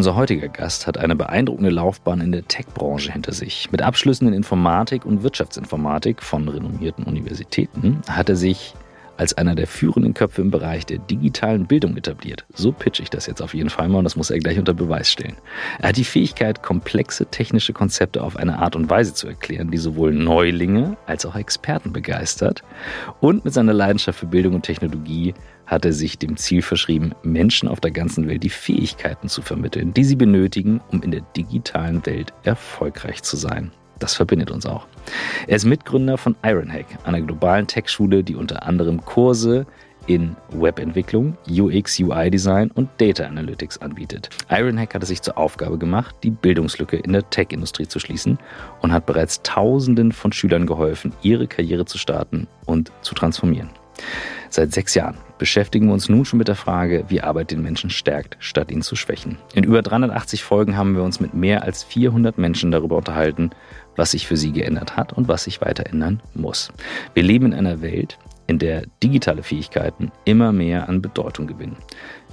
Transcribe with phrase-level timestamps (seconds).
[0.00, 3.70] Unser heutiger Gast hat eine beeindruckende Laufbahn in der Tech-Branche hinter sich.
[3.70, 8.72] Mit Abschlüssen in Informatik und Wirtschaftsinformatik von renommierten Universitäten hat er sich
[9.20, 12.46] als einer der führenden Köpfe im Bereich der digitalen Bildung etabliert.
[12.54, 14.72] So pitch ich das jetzt auf jeden Fall mal und das muss er gleich unter
[14.72, 15.36] Beweis stellen.
[15.78, 19.76] Er hat die Fähigkeit, komplexe technische Konzepte auf eine Art und Weise zu erklären, die
[19.76, 22.62] sowohl Neulinge als auch Experten begeistert.
[23.20, 25.34] Und mit seiner Leidenschaft für Bildung und Technologie
[25.66, 29.92] hat er sich dem Ziel verschrieben, Menschen auf der ganzen Welt die Fähigkeiten zu vermitteln,
[29.92, 33.70] die sie benötigen, um in der digitalen Welt erfolgreich zu sein.
[34.00, 34.86] Das verbindet uns auch.
[35.46, 39.66] Er ist Mitgründer von Ironhack, einer globalen Tech-Schule, die unter anderem Kurse
[40.06, 44.30] in Webentwicklung, UX, UI-Design und Data Analytics anbietet.
[44.48, 48.38] Ironhack hat es sich zur Aufgabe gemacht, die Bildungslücke in der Tech-Industrie zu schließen
[48.80, 53.70] und hat bereits Tausenden von Schülern geholfen, ihre Karriere zu starten und zu transformieren.
[54.48, 57.88] Seit sechs Jahren beschäftigen wir uns nun schon mit der Frage, wie Arbeit den Menschen
[57.88, 59.38] stärkt, statt ihn zu schwächen.
[59.54, 63.50] In über 380 Folgen haben wir uns mit mehr als 400 Menschen darüber unterhalten,
[63.96, 66.72] was sich für sie geändert hat und was sich weiter ändern muss.
[67.14, 71.76] Wir leben in einer Welt, in der digitale Fähigkeiten immer mehr an Bedeutung gewinnen.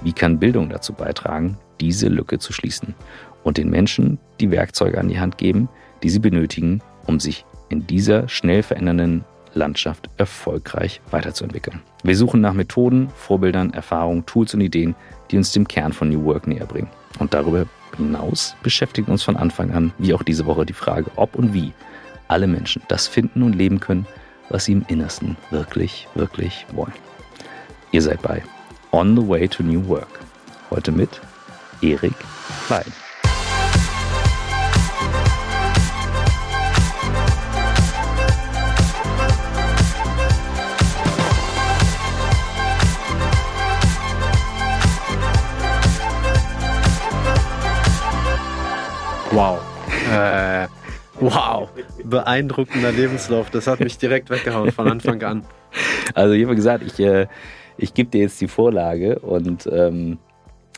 [0.02, 2.96] Wie kann Bildung dazu beitragen, diese Lücke zu schließen
[3.44, 5.68] und den Menschen die Werkzeuge an die Hand geben,
[6.02, 11.80] die sie benötigen, um sich in dieser schnell verändernden Landschaft erfolgreich weiterzuentwickeln.
[12.02, 14.94] Wir suchen nach Methoden, Vorbildern, Erfahrungen, Tools und Ideen,
[15.30, 16.88] die uns dem Kern von New Work näher bringen.
[17.18, 21.34] Und darüber hinaus beschäftigt uns von Anfang an, wie auch diese Woche, die Frage, ob
[21.34, 21.72] und wie
[22.28, 24.06] alle Menschen das finden und leben können,
[24.50, 26.92] was sie im Innersten wirklich, wirklich wollen.
[27.92, 28.42] Ihr seid bei
[28.92, 30.20] On the Way to New Work.
[30.70, 31.20] Heute mit
[31.80, 32.14] Erik
[32.66, 33.07] Klein.
[49.38, 49.60] Wow.
[50.12, 50.66] Äh,
[51.20, 51.68] wow.
[52.02, 53.50] Beeindruckender Lebenslauf.
[53.50, 55.44] Das hat mich direkt weggehauen von Anfang an.
[56.12, 57.28] Also ich habe gesagt, ich, äh,
[57.76, 60.18] ich gebe dir jetzt die Vorlage und ähm,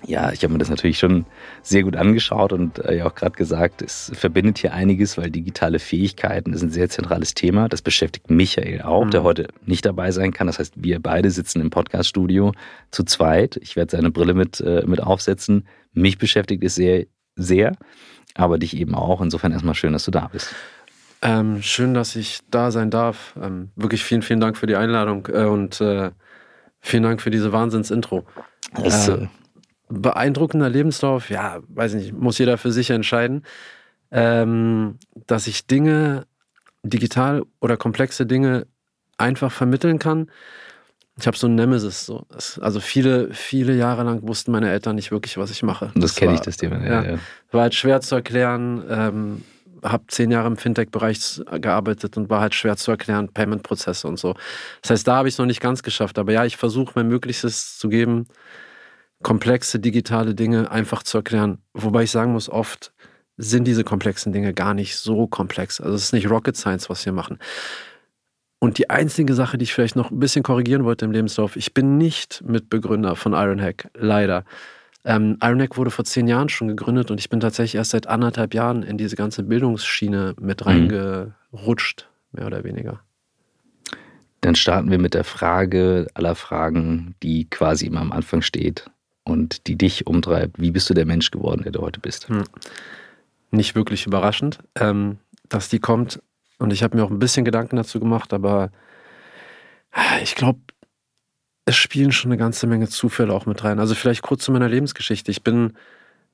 [0.06, 1.24] ja, ich habe mir das natürlich schon
[1.62, 5.78] sehr gut angeschaut und äh, ja auch gerade gesagt, es verbindet hier einiges, weil digitale
[5.78, 7.66] Fähigkeiten ist ein sehr zentrales Thema.
[7.66, 9.10] Das beschäftigt Michael auch, mhm.
[9.10, 10.48] der heute nicht dabei sein kann.
[10.48, 12.52] Das heißt, wir beide sitzen im Podcaststudio
[12.90, 13.56] zu zweit.
[13.62, 15.66] Ich werde seine Brille mit, äh, mit aufsetzen.
[15.94, 17.06] Mich beschäftigt es sehr,
[17.36, 17.72] sehr
[18.34, 19.20] aber dich eben auch.
[19.20, 20.54] Insofern erstmal schön, dass du da bist.
[21.22, 23.34] Ähm, schön, dass ich da sein darf.
[23.40, 26.10] Ähm, wirklich vielen, vielen Dank für die Einladung äh, und äh,
[26.80, 28.24] vielen Dank für diese Wahnsinns-Intro.
[28.82, 29.26] Äh,
[29.88, 33.44] beeindruckender Lebenslauf, ja, weiß nicht, muss jeder für sich entscheiden.
[34.12, 36.26] Ähm, dass ich Dinge,
[36.82, 38.66] digital oder komplexe Dinge
[39.18, 40.30] einfach vermitteln kann,
[41.20, 42.06] ich habe so ein Nemesis.
[42.06, 42.26] So.
[42.60, 45.92] Also viele, viele Jahre lang wussten meine Eltern nicht wirklich, was ich mache.
[45.94, 46.84] Das, das kenne ich, das Thema.
[46.84, 47.18] Ja, ja.
[47.52, 48.82] War halt schwer zu erklären.
[48.88, 49.44] Ähm,
[49.82, 54.34] habe zehn Jahre im Fintech-Bereich gearbeitet und war halt schwer zu erklären, Payment-Prozesse und so.
[54.82, 56.18] Das heißt, da habe ich es noch nicht ganz geschafft.
[56.18, 58.26] Aber ja, ich versuche mein Möglichstes zu geben,
[59.22, 61.58] komplexe digitale Dinge einfach zu erklären.
[61.74, 62.92] Wobei ich sagen muss, oft
[63.36, 65.80] sind diese komplexen Dinge gar nicht so komplex.
[65.80, 67.38] Also es ist nicht Rocket Science, was wir machen.
[68.60, 71.72] Und die einzige Sache, die ich vielleicht noch ein bisschen korrigieren wollte im Lebenslauf, ich
[71.72, 74.44] bin nicht Mitbegründer von Ironhack, leider.
[75.02, 78.52] Ähm, Ironhack wurde vor zehn Jahren schon gegründet und ich bin tatsächlich erst seit anderthalb
[78.52, 80.66] Jahren in diese ganze Bildungsschiene mit mhm.
[80.70, 83.00] reingerutscht, mehr oder weniger.
[84.42, 88.90] Dann starten wir mit der Frage aller Fragen, die quasi immer am Anfang steht
[89.24, 90.60] und die dich umtreibt.
[90.60, 92.28] Wie bist du der Mensch geworden, der du heute bist?
[92.28, 92.44] Hm.
[93.50, 94.58] Nicht wirklich überraschend.
[94.74, 95.18] Ähm,
[95.48, 96.20] dass die kommt,
[96.60, 98.70] und ich habe mir auch ein bisschen Gedanken dazu gemacht, aber
[100.22, 100.60] ich glaube,
[101.64, 103.78] es spielen schon eine ganze Menge Zufälle auch mit rein.
[103.78, 105.30] Also vielleicht kurz zu meiner Lebensgeschichte.
[105.30, 105.72] Ich bin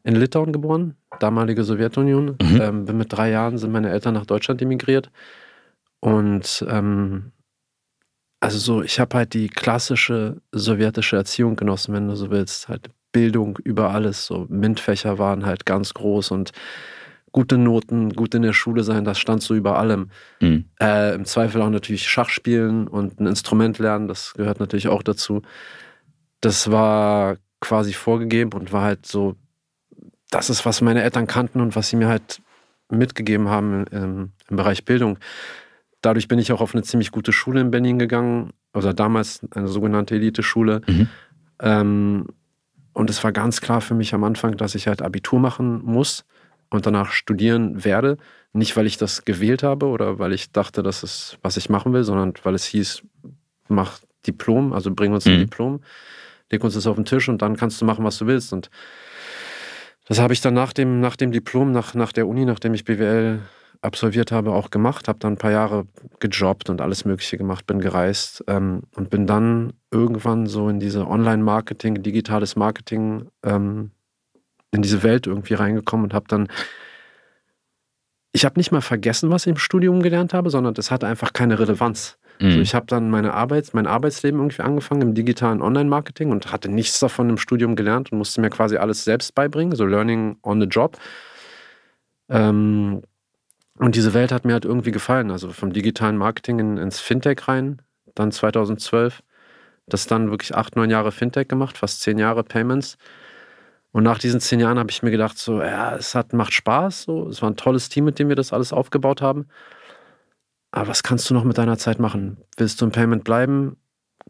[0.02, 2.36] in Litauen geboren, damalige Sowjetunion.
[2.40, 2.60] Mhm.
[2.60, 5.10] Ähm, bin mit drei Jahren sind meine Eltern nach Deutschland emigriert.
[6.00, 7.32] Und ähm,
[8.40, 12.68] also so, ich habe halt die klassische sowjetische Erziehung genossen, wenn du so willst.
[12.68, 14.26] Halt Bildung über alles.
[14.26, 16.52] So MINT-Fächer waren halt ganz groß und
[17.36, 20.08] gute Noten, gut in der Schule sein, das stand so über allem.
[20.40, 20.64] Mhm.
[20.80, 25.02] Äh, Im Zweifel auch natürlich Schach spielen und ein Instrument lernen, das gehört natürlich auch
[25.02, 25.42] dazu.
[26.40, 29.36] Das war quasi vorgegeben und war halt so,
[30.30, 32.40] das ist, was meine Eltern kannten und was sie mir halt
[32.88, 35.18] mitgegeben haben im, im Bereich Bildung.
[36.00, 39.68] Dadurch bin ich auch auf eine ziemlich gute Schule in Berlin gegangen, also damals eine
[39.68, 40.80] sogenannte Elite-Schule.
[40.86, 41.08] Mhm.
[41.60, 42.26] Ähm,
[42.94, 46.24] und es war ganz klar für mich am Anfang, dass ich halt Abitur machen muss
[46.70, 48.16] und danach studieren werde.
[48.52, 51.92] Nicht, weil ich das gewählt habe oder weil ich dachte, das ist, was ich machen
[51.92, 53.02] will, sondern weil es hieß,
[53.68, 55.40] mach Diplom, also bring uns ein mhm.
[55.40, 55.80] Diplom,
[56.50, 58.52] leg uns das auf den Tisch und dann kannst du machen, was du willst.
[58.52, 58.70] Und
[60.06, 62.84] Das habe ich dann nach dem, nach dem Diplom, nach, nach der Uni, nachdem ich
[62.84, 63.40] BWL
[63.82, 65.08] absolviert habe, auch gemacht.
[65.08, 65.86] Habe dann ein paar Jahre
[66.20, 71.06] gejobbt und alles Mögliche gemacht, bin gereist ähm, und bin dann irgendwann so in diese
[71.06, 73.92] Online-Marketing, digitales Marketing, ähm,
[74.72, 76.48] in diese Welt irgendwie reingekommen und habe dann
[78.36, 81.32] ich habe nicht mal vergessen, was ich im Studium gelernt habe, sondern das hatte einfach
[81.32, 82.18] keine Relevanz.
[82.38, 82.46] Mhm.
[82.46, 86.68] Also ich habe dann meine Arbeit, mein Arbeitsleben irgendwie angefangen im digitalen Online-Marketing und hatte
[86.68, 90.60] nichts davon im Studium gelernt und musste mir quasi alles selbst beibringen, so Learning on
[90.60, 90.98] the Job.
[92.28, 93.00] Ähm,
[93.78, 95.30] und diese Welt hat mir halt irgendwie gefallen.
[95.30, 97.80] Also vom digitalen Marketing in, ins Fintech rein,
[98.14, 99.22] dann 2012.
[99.86, 102.98] Das dann wirklich acht, neun Jahre Fintech gemacht, fast zehn Jahre Payments.
[103.96, 107.04] Und nach diesen zehn Jahren habe ich mir gedacht, so, ja, es hat, macht Spaß.
[107.04, 107.28] So.
[107.28, 109.46] Es war ein tolles Team, mit dem wir das alles aufgebaut haben.
[110.70, 112.36] Aber was kannst du noch mit deiner Zeit machen?
[112.58, 113.78] Willst du im Payment bleiben?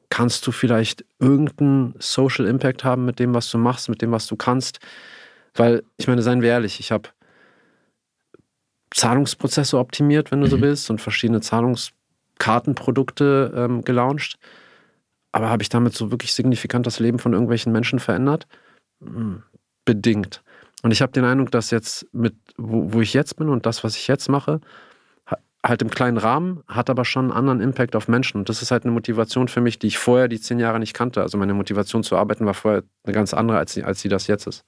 [0.09, 4.29] Kannst du vielleicht irgendeinen Social Impact haben mit dem, was du machst, mit dem, was
[4.29, 4.79] du kannst?
[5.57, 7.09] Weil, ich meine, seien wir ehrlich, ich habe
[8.93, 10.51] Zahlungsprozesse optimiert, wenn du mhm.
[10.51, 14.39] so willst, und verschiedene Zahlungskartenprodukte ähm, gelauncht.
[15.33, 18.47] Aber habe ich damit so wirklich signifikant das Leben von irgendwelchen Menschen verändert?
[19.87, 20.43] Bedingt.
[20.83, 23.83] Und ich habe den Eindruck, dass jetzt mit, wo, wo ich jetzt bin und das,
[23.83, 24.61] was ich jetzt mache,
[25.65, 28.38] halt im kleinen Rahmen, hat aber schon einen anderen Impact auf Menschen.
[28.38, 30.94] Und das ist halt eine Motivation für mich, die ich vorher die zehn Jahre nicht
[30.94, 31.23] kannte.
[31.23, 34.27] Also meine Motivation zu arbeiten war vorher eine ganz andere, als sie, als sie das
[34.27, 34.65] jetzt ist.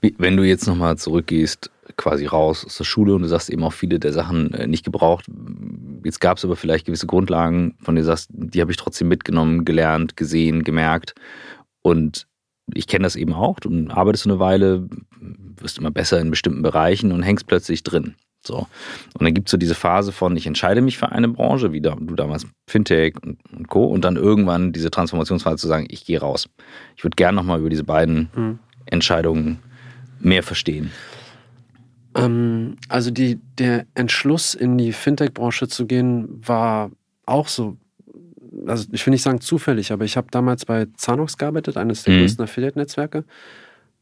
[0.00, 3.72] Wenn du jetzt nochmal zurückgehst, quasi raus aus der Schule und du sagst eben auch
[3.72, 5.26] viele der Sachen äh, nicht gebraucht.
[6.02, 9.08] Jetzt gab es aber vielleicht gewisse Grundlagen, von denen du sagst, die habe ich trotzdem
[9.08, 11.14] mitgenommen, gelernt, gesehen, gemerkt.
[11.82, 12.26] Und
[12.72, 13.60] ich kenne das eben auch.
[13.60, 14.88] Du arbeitest eine Weile,
[15.56, 18.14] wirst immer besser in bestimmten Bereichen und hängst plötzlich drin.
[18.46, 18.66] So.
[19.14, 21.80] Und dann gibt es so diese Phase von, ich entscheide mich für eine Branche, wie
[21.80, 23.84] du damals Fintech und, und Co.
[23.84, 26.48] Und dann irgendwann diese Transformationsphase zu sagen, ich gehe raus.
[26.96, 28.58] Ich würde gerne nochmal über diese beiden mhm.
[28.86, 29.60] Entscheidungen
[30.20, 30.90] mehr verstehen.
[32.14, 36.90] Ähm, also die, der Entschluss, in die Fintech-Branche zu gehen, war
[37.26, 37.78] auch so
[38.66, 42.14] also ich will nicht sagen zufällig, aber ich habe damals bei Zanox gearbeitet, eines der
[42.14, 42.20] mhm.
[42.20, 43.24] größten Affiliate-Netzwerke.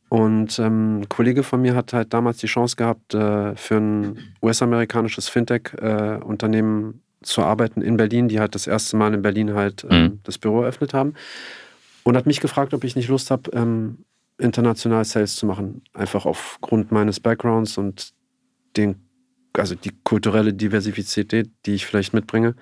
[0.09, 4.19] Und ähm, ein Kollege von mir hat halt damals die Chance gehabt, äh, für ein
[4.43, 6.91] US-amerikanisches Fintech-Unternehmen
[7.23, 10.21] äh, zu arbeiten in Berlin, die halt das erste Mal in Berlin halt äh, mhm.
[10.25, 11.15] das Büro eröffnet haben.
[12.05, 14.05] Und hat mich gefragt, ob ich nicht Lust habe, ähm,
[14.39, 15.83] international Sales zu machen.
[15.95, 18.13] Einfach aufgrund meines Backgrounds und
[18.77, 18.97] den,
[19.53, 22.55] also die kulturelle Diversität, die ich vielleicht mitbringe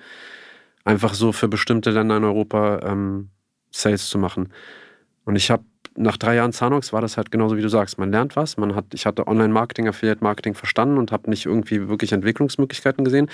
[0.83, 3.29] einfach so für bestimmte Länder in Europa ähm,
[3.71, 4.49] Sales zu machen.
[5.25, 5.63] Und ich habe
[5.95, 7.97] nach drei Jahren Zanox war das halt genauso wie du sagst.
[7.97, 8.57] Man lernt was.
[8.57, 13.29] Man hat, ich hatte Online-Marketing, Affiliate-Marketing verstanden und habe nicht irgendwie wirklich Entwicklungsmöglichkeiten gesehen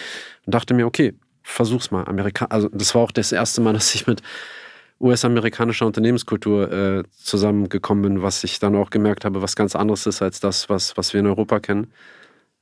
[0.46, 1.14] und dachte mir, okay,
[1.44, 2.06] versuch's mal.
[2.06, 4.22] Amerika also das war auch das erste Mal, dass ich mit
[5.00, 10.24] US-amerikanischer Unternehmenskultur äh, zusammengekommen bin, was ich dann auch gemerkt habe, was ganz anderes ist
[10.24, 11.94] als das, was, was wir in Europa kennen.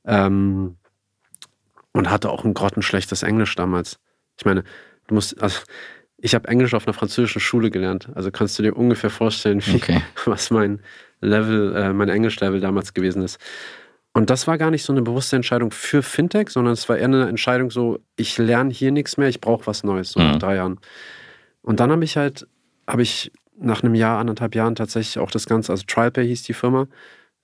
[0.04, 0.76] Ähm,
[1.92, 3.98] und hatte auch ein grottenschlechtes Englisch damals.
[4.38, 4.64] Ich meine,
[5.06, 5.60] du musst, also
[6.18, 8.08] ich habe Englisch auf einer französischen Schule gelernt.
[8.14, 10.02] Also kannst du dir ungefähr vorstellen, wie, okay.
[10.24, 10.80] was mein
[11.20, 13.38] Level, äh, mein Englisch-Level damals gewesen ist.
[14.12, 17.04] Und das war gar nicht so eine bewusste Entscheidung für Fintech, sondern es war eher
[17.04, 20.26] eine Entscheidung so, ich lerne hier nichts mehr, ich brauche was Neues, so mhm.
[20.26, 20.80] nach drei Jahren.
[21.60, 22.46] Und dann habe ich halt,
[22.86, 26.54] habe ich nach einem Jahr, anderthalb Jahren tatsächlich auch das Ganze, also TrialPay hieß die
[26.54, 26.88] Firma.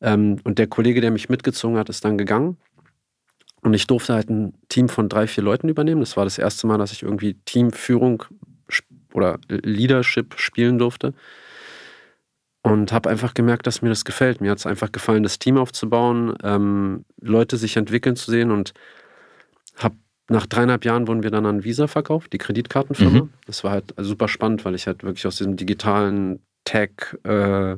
[0.01, 2.57] Ähm, und der Kollege, der mich mitgezogen hat, ist dann gegangen.
[3.63, 6.01] Und ich durfte halt ein Team von drei, vier Leuten übernehmen.
[6.01, 8.25] Das war das erste Mal, dass ich irgendwie Teamführung
[9.15, 11.15] oder Leadership spielen durfte.
[12.65, 14.41] Und habe einfach gemerkt, dass mir das gefällt.
[14.41, 18.51] Mir hat es einfach gefallen, das Team aufzubauen, ähm, Leute sich entwickeln zu sehen.
[18.51, 18.73] Und
[19.77, 19.97] habe
[20.29, 23.23] nach dreieinhalb Jahren wurden wir dann an Visa verkauft, die Kreditkartenfirma.
[23.23, 23.31] Mhm.
[23.47, 26.91] Das war halt super spannend, weil ich halt wirklich aus diesem digitalen Tech,
[27.25, 27.77] äh,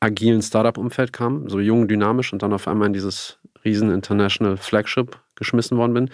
[0.00, 5.18] agilen Startup-Umfeld kam, so jung, dynamisch und dann auf einmal in dieses riesen International Flagship
[5.36, 6.10] geschmissen worden bin.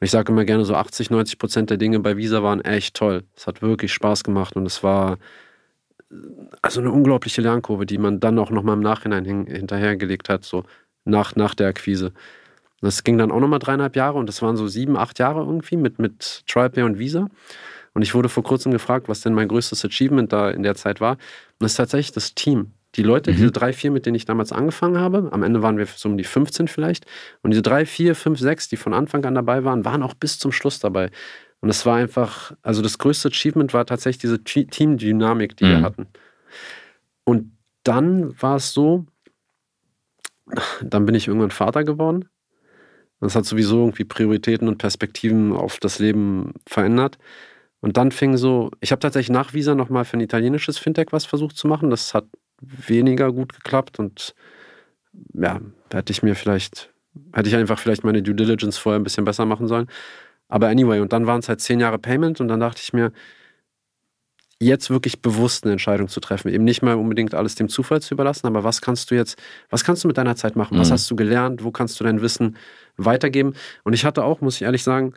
[0.00, 3.22] Ich sage immer gerne, so 80, 90 Prozent der Dinge bei Visa waren echt toll.
[3.36, 5.18] Es hat wirklich Spaß gemacht und es war
[6.62, 10.64] also eine unglaubliche Lernkurve, die man dann auch nochmal im Nachhinein hin, hinterhergelegt hat, so
[11.04, 12.12] nach, nach der Akquise.
[12.80, 15.76] Das ging dann auch nochmal dreieinhalb Jahre und das waren so sieben, acht Jahre irgendwie
[15.76, 17.28] mit, mit TrialPay und Visa.
[17.94, 21.00] Und ich wurde vor kurzem gefragt, was denn mein größtes Achievement da in der Zeit
[21.00, 21.12] war.
[21.12, 21.20] Und
[21.60, 22.72] das ist tatsächlich das Team.
[22.96, 23.36] Die Leute, mhm.
[23.36, 26.16] diese drei, vier, mit denen ich damals angefangen habe, am Ende waren wir so um
[26.16, 27.06] die 15 vielleicht.
[27.42, 30.38] Und diese drei, vier, fünf, sechs, die von Anfang an dabei waren, waren auch bis
[30.38, 31.10] zum Schluss dabei.
[31.60, 35.70] Und es war einfach, also das größte Achievement war tatsächlich diese Team-Dynamik, die mhm.
[35.70, 36.06] wir hatten.
[37.24, 39.06] Und dann war es so,
[40.82, 42.28] dann bin ich irgendwann Vater geworden.
[43.20, 47.18] Das hat sowieso irgendwie Prioritäten und Perspektiven auf das Leben verändert.
[47.80, 51.24] Und dann fing so, ich habe tatsächlich nach Visa nochmal für ein italienisches Fintech was
[51.24, 51.90] versucht zu machen.
[51.90, 52.26] Das hat
[52.86, 54.34] weniger gut geklappt und
[55.34, 55.60] ja,
[55.92, 56.92] hätte ich mir vielleicht,
[57.32, 59.86] hätte ich einfach vielleicht meine Due Diligence vorher ein bisschen besser machen sollen.
[60.48, 63.12] Aber anyway, und dann waren es halt zehn Jahre Payment und dann dachte ich mir,
[64.60, 66.48] jetzt wirklich bewusst eine Entscheidung zu treffen.
[66.48, 69.84] Eben nicht mal unbedingt alles dem Zufall zu überlassen, aber was kannst du jetzt, was
[69.84, 70.78] kannst du mit deiner Zeit machen?
[70.78, 70.92] Was mhm.
[70.94, 71.64] hast du gelernt?
[71.64, 72.56] Wo kannst du dein Wissen
[72.96, 73.54] weitergeben?
[73.82, 75.14] Und ich hatte auch, muss ich ehrlich sagen,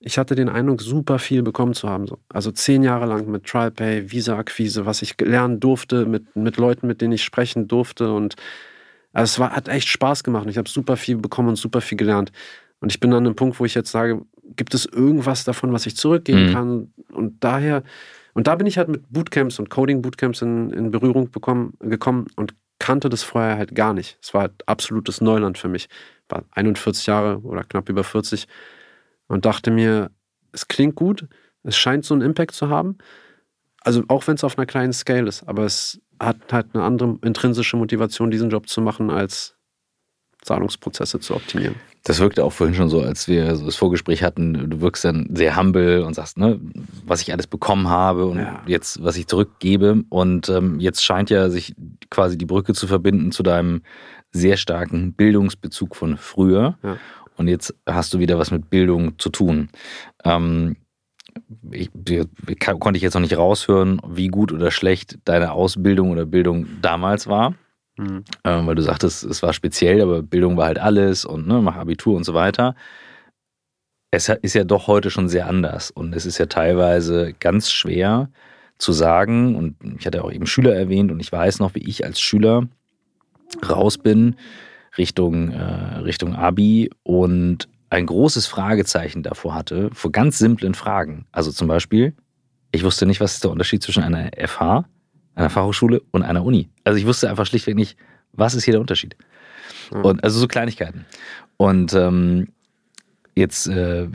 [0.00, 2.06] ich hatte den Eindruck, super viel bekommen zu haben.
[2.28, 7.00] Also zehn Jahre lang mit TrialPay, Visa-Akquise, was ich lernen durfte, mit, mit Leuten, mit
[7.00, 8.12] denen ich sprechen durfte.
[8.12, 8.36] Und
[9.12, 10.46] also es war, hat echt Spaß gemacht.
[10.48, 12.32] Ich habe super viel bekommen und super viel gelernt.
[12.80, 14.22] Und ich bin an einem Punkt, wo ich jetzt sage,
[14.56, 16.52] gibt es irgendwas davon, was ich zurückgeben mhm.
[16.52, 16.92] kann?
[17.12, 17.82] Und daher
[18.34, 22.54] und da bin ich halt mit Bootcamps und Coding-Bootcamps in, in Berührung bekommen, gekommen und
[22.78, 24.18] kannte das vorher halt gar nicht.
[24.22, 25.88] Es war halt absolutes Neuland für mich.
[26.28, 28.46] War 41 Jahre oder knapp über 40
[29.30, 30.10] und dachte mir,
[30.52, 31.26] es klingt gut,
[31.62, 32.98] es scheint so einen Impact zu haben.
[33.82, 37.16] Also auch wenn es auf einer kleinen Scale ist, aber es hat halt eine andere
[37.22, 39.56] intrinsische Motivation, diesen Job zu machen, als
[40.42, 41.76] Zahlungsprozesse zu optimieren.
[42.02, 44.70] Das wirkte auch vorhin schon so, als wir so das Vorgespräch hatten.
[44.70, 46.58] Du wirkst dann sehr humble und sagst, ne,
[47.06, 48.62] was ich alles bekommen habe und ja.
[48.66, 50.02] jetzt, was ich zurückgebe.
[50.08, 51.74] Und ähm, jetzt scheint ja sich
[52.08, 53.82] quasi die Brücke zu verbinden zu deinem
[54.32, 56.78] sehr starken Bildungsbezug von früher.
[56.82, 56.96] Ja.
[57.40, 59.70] Und jetzt hast du wieder was mit Bildung zu tun.
[60.24, 60.76] Ähm,
[61.70, 66.26] ich, ich, konnte ich jetzt noch nicht raushören, wie gut oder schlecht deine Ausbildung oder
[66.26, 67.54] Bildung damals war.
[67.96, 68.24] Mhm.
[68.44, 71.76] Ähm, weil du sagtest, es war speziell, aber Bildung war halt alles und ne, mach
[71.76, 72.74] Abitur und so weiter.
[74.10, 78.28] Es ist ja doch heute schon sehr anders und es ist ja teilweise ganz schwer
[78.76, 82.04] zu sagen, und ich hatte auch eben Schüler erwähnt und ich weiß noch, wie ich
[82.04, 82.68] als Schüler
[83.66, 84.36] raus bin
[84.98, 91.26] Richtung, äh, Richtung Abi und ein großes Fragezeichen davor hatte, vor ganz simplen Fragen.
[91.32, 92.14] Also zum Beispiel,
[92.72, 94.84] ich wusste nicht, was ist der Unterschied zwischen einer FH
[95.34, 96.68] einer Fachhochschule und einer Uni.
[96.84, 97.96] Also ich wusste einfach schlichtweg nicht,
[98.32, 99.16] was ist hier der Unterschied.
[99.92, 100.04] Mhm.
[100.04, 101.06] Und also so Kleinigkeiten.
[101.56, 102.48] Und ähm,
[103.34, 104.08] jetzt äh,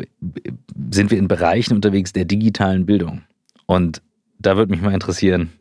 [0.91, 3.23] sind wir in Bereichen unterwegs der digitalen Bildung.
[3.65, 4.01] Und
[4.39, 5.51] da würde mich mal interessieren,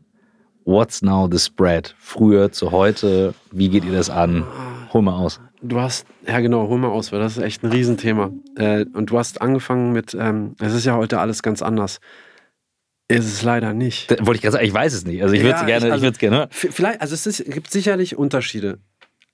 [0.65, 1.95] what's now the spread?
[1.99, 4.45] Früher zu heute, wie geht ihr das an?
[4.95, 5.41] Hol mal aus.
[5.61, 8.31] Du hast, ja genau, hol mal aus, weil das ist echt ein Riesenthema.
[8.57, 11.99] Äh, und du hast angefangen mit, ähm, es ist ja heute alles ganz anders.
[13.09, 14.09] Ist es leider nicht.
[14.11, 15.21] Da, wollte ich gerade sagen, ich weiß es nicht.
[15.21, 16.47] Also ich würde es gerne, also, ich gerne.
[16.51, 18.79] Vielleicht, also es ist, gibt sicherlich Unterschiede,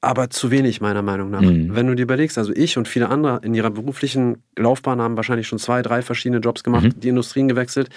[0.01, 1.43] aber zu wenig meiner Meinung nach.
[1.43, 1.75] Mhm.
[1.75, 5.47] Wenn du dir überlegst, also ich und viele andere in ihrer beruflichen Laufbahn haben wahrscheinlich
[5.47, 7.01] schon zwei, drei verschiedene Jobs gemacht, mhm.
[7.01, 7.91] die Industrien gewechselt.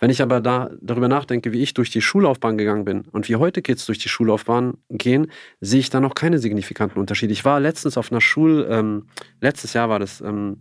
[0.00, 3.36] Wenn ich aber da darüber nachdenke, wie ich durch die Schullaufbahn gegangen bin und wie
[3.36, 5.30] heute Kids durch die Schullaufbahn gehen,
[5.60, 7.32] sehe ich da noch keine signifikanten Unterschiede.
[7.32, 9.06] Ich war letztens auf einer Schul, ähm,
[9.40, 10.56] letztes Jahr war das, ähm,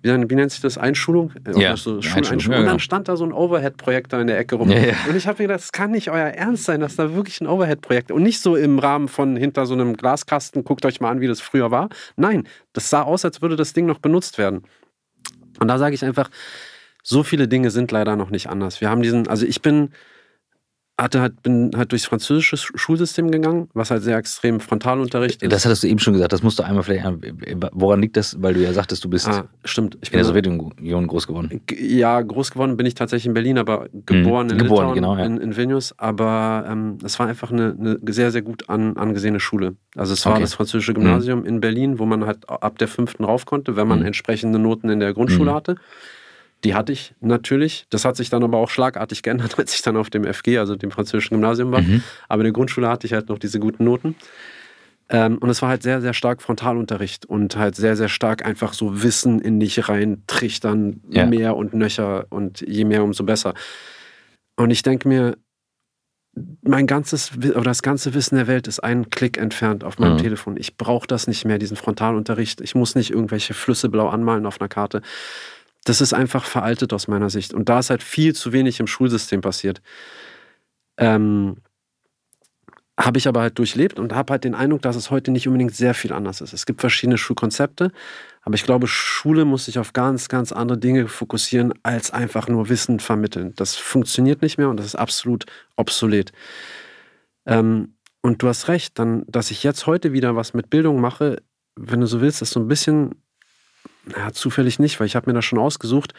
[0.00, 1.32] wie, wie nennt sich das, Einschulung?
[1.46, 2.40] Äh, ja, so Schuleinschulung.
[2.40, 2.78] Ja, und dann genau.
[2.78, 4.70] stand da so ein Overhead-Projektor in der Ecke rum.
[4.70, 4.94] Ja.
[5.08, 7.46] Und ich habe mir gedacht, das kann nicht euer Ernst sein, dass da wirklich ein
[7.46, 11.20] Overhead-Projekt und nicht so im Rahmen von hinter so einem Glaskasten, guckt euch mal an,
[11.20, 11.90] wie das früher war.
[12.16, 14.62] Nein, das sah aus, als würde das Ding noch benutzt werden.
[15.58, 16.30] Und da sage ich einfach,
[17.04, 18.80] so viele Dinge sind leider noch nicht anders.
[18.80, 19.90] Wir haben diesen, also ich bin
[20.96, 25.52] hatte halt, bin halt durchs französische Schulsystem gegangen, was halt sehr extrem Frontalunterricht ist.
[25.52, 27.04] Das hattest du eben schon gesagt, das musst du einmal vielleicht,
[27.72, 28.40] woran liegt das?
[28.40, 29.98] Weil du ja sagtest, du bist ah, stimmt.
[30.02, 31.60] Ich in der Sowjetunion groß geworden.
[31.76, 35.16] Ja, groß geworden bin ich tatsächlich in Berlin, aber geboren hm, in geboren, Litauen, genau,
[35.16, 35.24] ja.
[35.24, 35.98] in, in Vilnius.
[35.98, 39.74] Aber ähm, es war einfach eine, eine, sehr, sehr gut an, angesehene Schule.
[39.96, 40.42] Also es war okay.
[40.42, 41.46] das französische Gymnasium hm.
[41.46, 44.06] in Berlin, wo man halt ab der fünften rauf konnte, wenn man hm.
[44.06, 45.56] entsprechende Noten in der Grundschule hm.
[45.56, 45.76] hatte.
[46.64, 47.86] Die hatte ich natürlich.
[47.90, 50.76] Das hat sich dann aber auch schlagartig geändert, als ich dann auf dem FG, also
[50.76, 51.82] dem französischen Gymnasium war.
[51.82, 52.02] Mhm.
[52.28, 54.16] Aber in der Grundschule hatte ich halt noch diese guten Noten.
[55.10, 58.72] Ähm, und es war halt sehr, sehr stark Frontalunterricht und halt sehr, sehr stark einfach
[58.72, 61.26] so Wissen in dich rein trichtern, ja.
[61.26, 63.52] mehr und nöcher und je mehr, umso besser.
[64.56, 65.36] Und ich denke mir,
[66.62, 70.22] mein ganzes oder das ganze Wissen der Welt ist einen Klick entfernt auf meinem mhm.
[70.22, 70.56] Telefon.
[70.56, 72.60] Ich brauche das nicht mehr, diesen Frontalunterricht.
[72.60, 75.02] Ich muss nicht irgendwelche Flüsse blau anmalen auf einer Karte
[75.84, 77.54] das ist einfach veraltet aus meiner Sicht.
[77.54, 79.82] Und da ist halt viel zu wenig im Schulsystem passiert.
[80.96, 81.56] Ähm,
[82.98, 85.74] habe ich aber halt durchlebt und habe halt den Eindruck, dass es heute nicht unbedingt
[85.74, 86.52] sehr viel anders ist.
[86.52, 87.90] Es gibt verschiedene Schulkonzepte,
[88.42, 92.68] aber ich glaube, Schule muss sich auf ganz, ganz andere Dinge fokussieren, als einfach nur
[92.68, 93.52] Wissen vermitteln.
[93.56, 95.44] Das funktioniert nicht mehr und das ist absolut
[95.76, 96.32] obsolet.
[97.46, 101.42] Ähm, und du hast recht, dann, dass ich jetzt heute wieder was mit Bildung mache,
[101.76, 103.23] wenn du so willst, ist so ein bisschen
[104.16, 106.14] ja, zufällig nicht, weil ich habe mir das schon ausgesucht.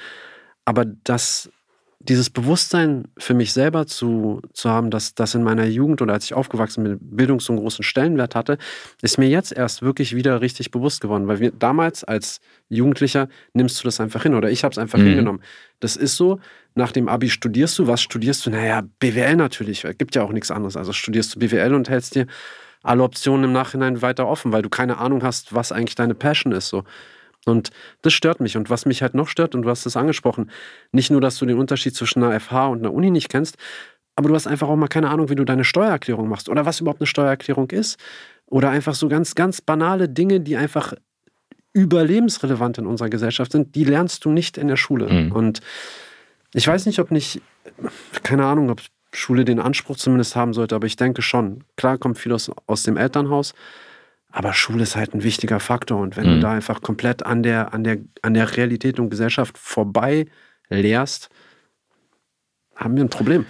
[0.66, 1.52] Aber das,
[2.00, 6.26] dieses Bewusstsein für mich selber zu, zu haben, dass das in meiner Jugend oder als
[6.26, 8.58] ich aufgewachsen bin, Bildung so einen großen Stellenwert hatte,
[9.02, 11.28] ist mir jetzt erst wirklich wieder richtig bewusst geworden.
[11.28, 15.00] Weil wir damals als Jugendlicher nimmst du das einfach hin oder ich habe es einfach
[15.00, 15.08] mhm.
[15.08, 15.42] hingenommen.
[15.80, 16.40] Das ist so,
[16.74, 18.50] nach dem Abi studierst du, was studierst du?
[18.50, 20.76] Naja, BWL natürlich, gibt ja auch nichts anderes.
[20.76, 22.28] Also studierst du BWL und hältst dir
[22.84, 26.52] alle Optionen im Nachhinein weiter offen, weil du keine Ahnung hast, was eigentlich deine Passion
[26.52, 26.68] ist.
[26.68, 26.84] So.
[27.46, 27.70] Und
[28.02, 28.58] das stört mich.
[28.58, 30.52] Und was mich halt noch stört, und du hast es angesprochen,
[30.92, 33.58] nicht nur, dass du den Unterschied zwischen einer FH und einer Uni nicht kennst,
[34.16, 36.80] aber du hast einfach auch mal keine Ahnung, wie du deine Steuererklärung machst oder was
[36.80, 38.00] überhaupt eine Steuererklärung ist.
[38.48, 40.94] Oder einfach so ganz, ganz banale Dinge, die einfach
[41.74, 45.12] überlebensrelevant in unserer Gesellschaft sind, die lernst du nicht in der Schule.
[45.12, 45.32] Mhm.
[45.34, 45.62] Und
[46.54, 47.42] ich weiß nicht, ob nicht,
[48.24, 51.64] keine Ahnung, ob Schule den Anspruch zumindest haben sollte, aber ich denke schon.
[51.76, 53.54] Klar kommt viel aus, aus dem Elternhaus,
[54.36, 56.02] aber Schule ist halt ein wichtiger Faktor.
[56.02, 56.34] Und wenn mhm.
[56.36, 60.26] du da einfach komplett an der, an, der, an der Realität und Gesellschaft vorbei
[60.68, 61.30] lehrst,
[62.76, 63.46] haben wir ein Problem.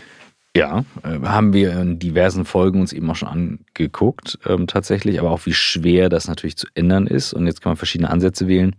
[0.56, 5.32] Ja, äh, haben wir in diversen Folgen uns eben auch schon angeguckt, ähm, tatsächlich, aber
[5.32, 7.34] auch wie schwer das natürlich zu ändern ist.
[7.34, 8.76] Und jetzt kann man verschiedene Ansätze wählen.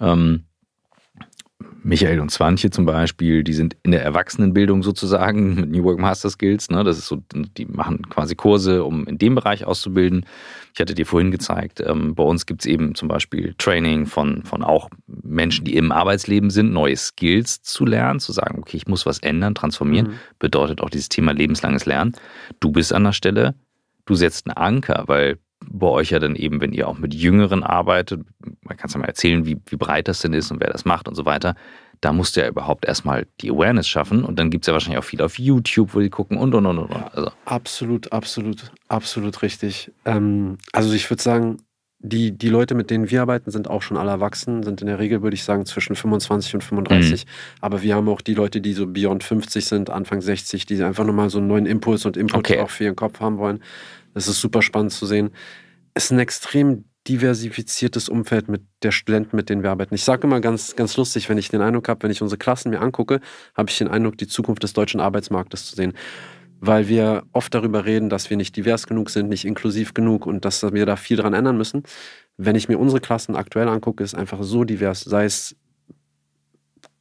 [0.00, 0.44] Ähm,
[1.84, 6.30] Michael und Swantje zum Beispiel, die sind in der Erwachsenenbildung sozusagen mit New Work Master
[6.30, 6.70] Skills.
[6.70, 6.84] Ne?
[6.84, 10.24] Das ist so, die machen quasi Kurse, um in dem Bereich auszubilden.
[10.74, 14.44] Ich hatte dir vorhin gezeigt, ähm, bei uns gibt es eben zum Beispiel Training von,
[14.44, 18.86] von auch Menschen, die im Arbeitsleben sind, neue Skills zu lernen, zu sagen, okay, ich
[18.86, 20.14] muss was ändern, transformieren, mhm.
[20.38, 22.12] bedeutet auch dieses Thema lebenslanges Lernen.
[22.60, 23.54] Du bist an der Stelle,
[24.06, 25.38] du setzt einen Anker, weil
[25.70, 28.22] bei euch ja dann eben, wenn ihr auch mit Jüngeren arbeitet,
[28.62, 30.84] man kann es ja mal erzählen, wie, wie breit das denn ist und wer das
[30.84, 31.54] macht und so weiter,
[32.00, 34.98] da musst du ja überhaupt erstmal die Awareness schaffen und dann gibt es ja wahrscheinlich
[34.98, 36.92] auch viel auf YouTube, wo die gucken und und und und.
[36.92, 37.30] Also.
[37.44, 39.90] Absolut, absolut, absolut richtig.
[40.04, 41.58] Ähm, also ich würde sagen,
[42.04, 44.98] die, die Leute, mit denen wir arbeiten, sind auch schon alle erwachsen, sind in der
[44.98, 47.24] Regel, würde ich sagen, zwischen 25 und 35.
[47.24, 47.30] Mhm.
[47.60, 51.04] Aber wir haben auch die Leute, die so beyond 50 sind, Anfang 60, die einfach
[51.04, 52.58] nochmal so einen neuen Impuls und Input okay.
[52.58, 53.62] auch für ihren Kopf haben wollen.
[54.14, 55.30] Das ist super spannend zu sehen.
[55.94, 59.94] Es ist ein extrem diversifiziertes Umfeld mit der Studenten, mit denen wir arbeiten.
[59.94, 62.70] Ich sage immer ganz, ganz lustig, wenn ich den Eindruck habe, wenn ich unsere Klassen
[62.70, 63.20] mir angucke,
[63.56, 65.94] habe ich den Eindruck, die Zukunft des deutschen Arbeitsmarktes zu sehen.
[66.60, 70.44] Weil wir oft darüber reden, dass wir nicht divers genug sind, nicht inklusiv genug und
[70.44, 71.82] dass wir da viel dran ändern müssen.
[72.36, 75.56] Wenn ich mir unsere Klassen aktuell angucke, ist einfach so divers, sei es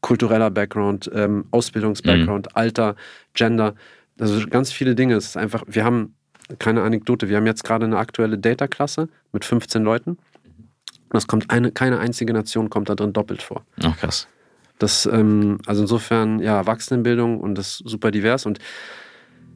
[0.02, 2.52] kultureller Background, ähm, Ausbildungsbackground, mhm.
[2.56, 2.96] Alter,
[3.36, 3.76] Gender,
[4.20, 5.16] also ganz viele Dinge.
[5.16, 6.16] Es ist einfach, wir haben
[6.60, 7.30] keine Anekdote.
[7.30, 10.12] Wir haben jetzt gerade eine aktuelle Data-Klasse mit 15 Leuten.
[10.12, 10.20] Und
[11.14, 13.64] das kommt eine, keine einzige Nation kommt da drin doppelt vor.
[13.84, 14.28] Ach, krass.
[14.80, 18.46] Das, ähm, also insofern, ja, Erwachsenenbildung und das super divers.
[18.46, 18.60] Und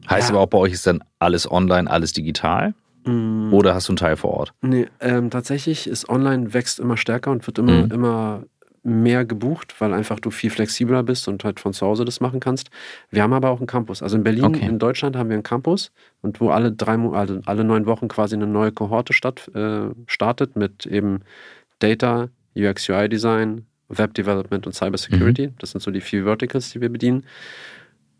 [0.09, 2.73] heißt ja, aber auch bei euch ist dann alles online, alles digital?
[3.05, 3.53] Mm.
[3.53, 4.53] Oder hast du einen Teil vor Ort?
[4.61, 7.91] Nee, ähm, tatsächlich ist online wächst immer stärker und wird immer, mhm.
[7.91, 8.43] immer
[8.85, 12.39] mehr gebucht, weil einfach du viel flexibler bist und halt von zu Hause das machen
[12.39, 12.69] kannst.
[13.09, 14.03] Wir haben aber auch einen Campus.
[14.03, 14.65] Also in Berlin, okay.
[14.65, 18.35] in Deutschland haben wir einen Campus und wo alle drei, also alle neun Wochen quasi
[18.35, 21.21] eine neue Kohorte statt, äh, startet mit eben
[21.79, 25.47] Data, UX, UI Design, Web Development und Cyber Security.
[25.47, 25.55] Mhm.
[25.59, 27.25] Das sind so die vier Verticals, die wir bedienen.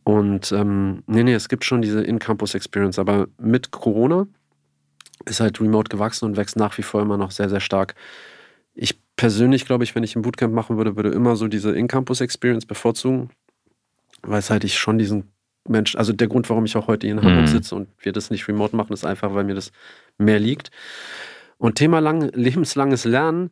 [0.03, 4.27] Und ähm, nee, nee, es gibt schon diese In-Campus-Experience, aber mit Corona
[5.25, 7.95] ist halt Remote gewachsen und wächst nach wie vor immer noch sehr, sehr stark.
[8.73, 12.65] Ich persönlich, glaube ich, wenn ich ein Bootcamp machen würde, würde immer so diese In-Campus-Experience
[12.65, 13.29] bevorzugen,
[14.21, 15.31] weil es halt ich schon diesen
[15.67, 17.47] Mensch, also der Grund, warum ich auch heute hier in Hamburg mhm.
[17.47, 19.71] sitze und wir das nicht remote machen, ist einfach, weil mir das
[20.17, 20.69] mehr liegt.
[21.57, 23.51] Und Thema lang, lebenslanges Lernen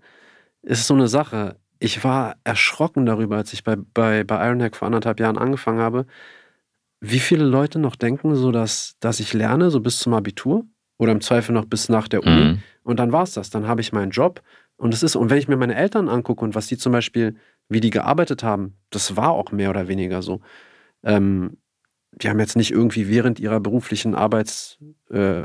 [0.61, 1.57] ist so eine Sache.
[1.79, 6.05] Ich war erschrocken darüber, als ich bei, bei, bei Ironhack vor anderthalb Jahren angefangen habe,
[6.99, 10.65] wie viele Leute noch denken, so dass, dass ich lerne, so bis zum Abitur
[10.97, 12.43] oder im Zweifel noch bis nach der Uni.
[12.43, 12.59] Mhm.
[12.83, 13.49] Und dann war es das.
[13.49, 14.41] Dann habe ich meinen Job
[14.77, 17.35] und es ist, und wenn ich mir meine Eltern angucke und was die zum Beispiel,
[17.69, 20.41] wie die gearbeitet haben, das war auch mehr oder weniger so.
[21.03, 21.57] Ähm,
[22.11, 24.77] die haben jetzt nicht irgendwie während ihrer beruflichen Arbeits,
[25.09, 25.43] äh,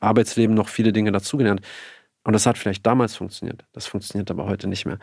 [0.00, 1.60] Arbeitsleben noch viele Dinge dazugelernt.
[2.24, 3.64] Und das hat vielleicht damals funktioniert.
[3.72, 4.98] Das funktioniert aber heute nicht mehr.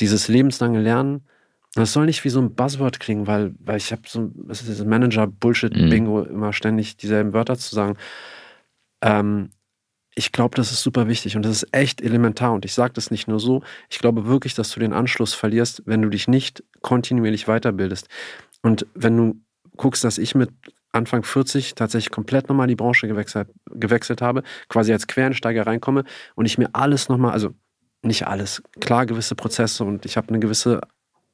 [0.00, 1.26] Dieses lebenslange Lernen,
[1.74, 4.84] das soll nicht wie so ein Buzzword klingen, weil, weil ich habe so, ist dieses
[4.84, 6.30] Manager-Bullshit-Bingo, mhm.
[6.30, 7.96] immer ständig dieselben Wörter zu sagen.
[9.02, 9.50] Ähm,
[10.18, 12.54] ich glaube, das ist super wichtig und das ist echt elementar.
[12.54, 13.62] Und ich sage das nicht nur so.
[13.90, 18.08] Ich glaube wirklich, dass du den Anschluss verlierst, wenn du dich nicht kontinuierlich weiterbildest.
[18.62, 19.40] Und wenn du
[19.76, 20.50] guckst, dass ich mit
[20.90, 26.46] Anfang 40 tatsächlich komplett nochmal die Branche gewechselt, gewechselt habe, quasi als Quereinsteiger reinkomme und
[26.46, 27.50] ich mir alles nochmal, also
[28.00, 30.80] nicht alles, klar gewisse Prozesse und ich habe eine gewisse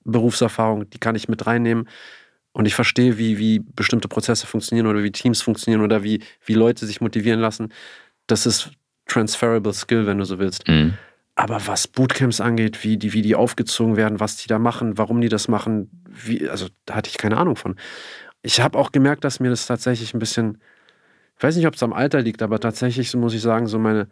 [0.02, 1.88] Berufserfahrung, die kann ich mit reinnehmen
[2.52, 6.54] und ich verstehe, wie, wie bestimmte Prozesse funktionieren oder wie Teams funktionieren oder wie, wie
[6.54, 7.72] Leute sich motivieren lassen
[8.26, 8.70] das ist
[9.06, 10.66] transferable Skill, wenn du so willst.
[10.68, 10.94] Mhm.
[11.34, 15.20] Aber was Bootcamps angeht, wie die, wie die aufgezogen werden, was die da machen, warum
[15.20, 17.76] die das machen, wie, also da hatte ich keine Ahnung von.
[18.42, 20.58] Ich habe auch gemerkt, dass mir das tatsächlich ein bisschen,
[21.36, 23.78] ich weiß nicht, ob es am Alter liegt, aber tatsächlich so muss ich sagen, so
[23.78, 24.08] meine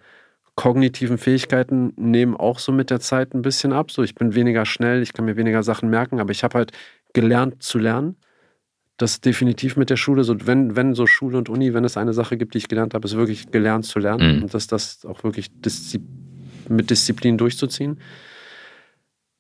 [0.55, 3.91] kognitiven Fähigkeiten nehmen auch so mit der Zeit ein bisschen ab.
[3.91, 6.73] So, ich bin weniger schnell, ich kann mir weniger Sachen merken, aber ich habe halt
[7.13, 8.17] gelernt zu lernen.
[9.01, 10.25] Das definitiv mit der Schule.
[10.25, 12.93] So, wenn, wenn so Schule und Uni, wenn es eine Sache gibt, die ich gelernt
[12.93, 14.43] habe, ist wirklich gelernt zu lernen mhm.
[14.43, 16.03] und dass das auch wirklich Diszi
[16.69, 17.99] mit Disziplin durchzuziehen.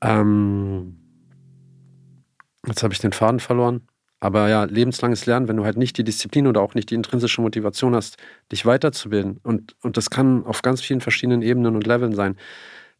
[0.00, 0.96] Ähm,
[2.66, 3.82] jetzt habe ich den Faden verloren.
[4.18, 7.42] Aber ja, lebenslanges Lernen, wenn du halt nicht die Disziplin oder auch nicht die intrinsische
[7.42, 8.16] Motivation hast,
[8.50, 12.36] dich weiterzubilden, und, und das kann auf ganz vielen verschiedenen Ebenen und Leveln sein,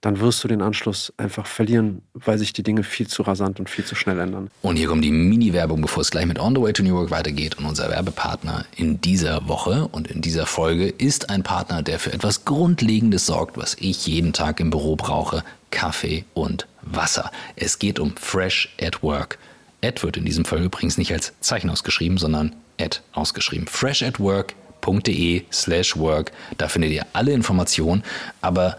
[0.00, 3.68] dann wirst du den Anschluss einfach verlieren, weil sich die Dinge viel zu rasant und
[3.68, 4.50] viel zu schnell ändern.
[4.62, 7.10] Und hier kommt die Mini-Werbung, bevor es gleich mit On the Way to New York
[7.10, 7.58] weitergeht.
[7.58, 12.12] Und unser Werbepartner in dieser Woche und in dieser Folge ist ein Partner, der für
[12.12, 15.44] etwas Grundlegendes sorgt, was ich jeden Tag im Büro brauche.
[15.70, 17.30] Kaffee und Wasser.
[17.56, 19.38] Es geht um Fresh at Work.
[19.84, 23.66] Ad wird in diesem Fall übrigens nicht als Zeichen ausgeschrieben, sondern Ad ausgeschrieben.
[23.66, 26.32] freshatwork.de slash work.
[26.56, 28.02] Da findet ihr alle Informationen.
[28.40, 28.78] Aber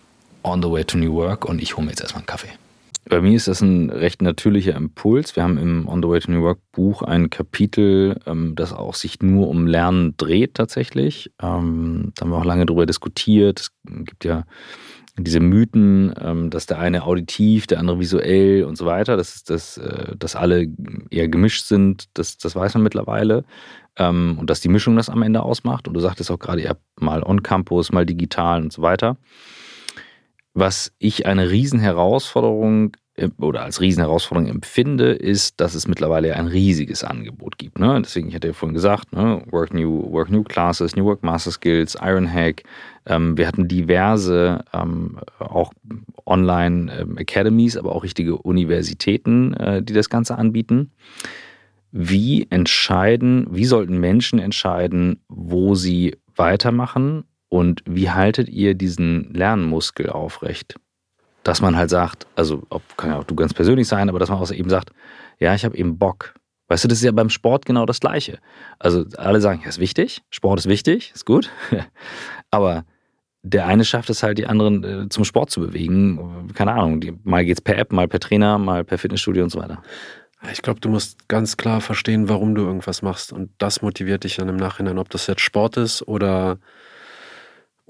[0.43, 2.49] On the Way to New Work und ich hole mir jetzt erstmal einen Kaffee.
[3.09, 5.35] Bei mir ist das ein recht natürlicher Impuls.
[5.35, 8.93] Wir haben im On the Way to New Work Buch ein Kapitel, ähm, das auch
[8.93, 11.31] sich nur um Lernen dreht tatsächlich.
[11.41, 13.59] Ähm, da haben wir auch lange darüber diskutiert.
[13.59, 13.71] Es
[14.05, 14.45] gibt ja
[15.17, 19.77] diese Mythen, ähm, dass der eine auditiv, der andere visuell und so weiter, dass, dass,
[19.77, 20.67] äh, dass alle
[21.09, 23.43] eher gemischt sind, das, das weiß man mittlerweile.
[23.99, 25.85] Und dass die Mischung das am Ende ausmacht.
[25.85, 29.17] Und du sagtest auch gerade, ihr mal on-campus, mal digital und so weiter.
[30.53, 37.03] Was ich eine Riesenherausforderung äh, oder als Riesenherausforderung empfinde, ist, dass es mittlerweile ein riesiges
[37.03, 37.79] Angebot gibt.
[37.79, 38.01] Ne?
[38.03, 39.41] Deswegen, ich hatte ja vorhin gesagt, ne?
[39.51, 42.63] Work, New, Work New Classes, New Work Master Skills, Ironhack.
[43.05, 45.73] Ähm, wir hatten diverse ähm, auch
[46.25, 50.91] Online ähm, Academies, aber auch richtige Universitäten, äh, die das Ganze anbieten.
[51.93, 60.09] Wie entscheiden, wie sollten Menschen entscheiden, wo sie weitermachen und wie haltet ihr diesen Lernmuskel
[60.09, 60.75] aufrecht?
[61.43, 64.29] Dass man halt sagt, also ob, kann ja auch du ganz persönlich sein, aber dass
[64.29, 64.91] man auch eben sagt,
[65.37, 66.33] ja, ich habe eben Bock.
[66.69, 68.39] Weißt du, das ist ja beim Sport genau das Gleiche.
[68.79, 71.49] Also alle sagen, ja, ist wichtig, Sport ist wichtig, ist gut.
[72.51, 72.85] aber
[73.43, 76.53] der eine schafft es halt, die anderen äh, zum Sport zu bewegen.
[76.53, 79.83] Keine Ahnung, mal geht's per App, mal per Trainer, mal per Fitnessstudio und so weiter.
[80.53, 83.33] Ich glaube, du musst ganz klar verstehen, warum du irgendwas machst.
[83.33, 86.59] Und das motiviert dich dann im Nachhinein, ob das jetzt Sport ist oder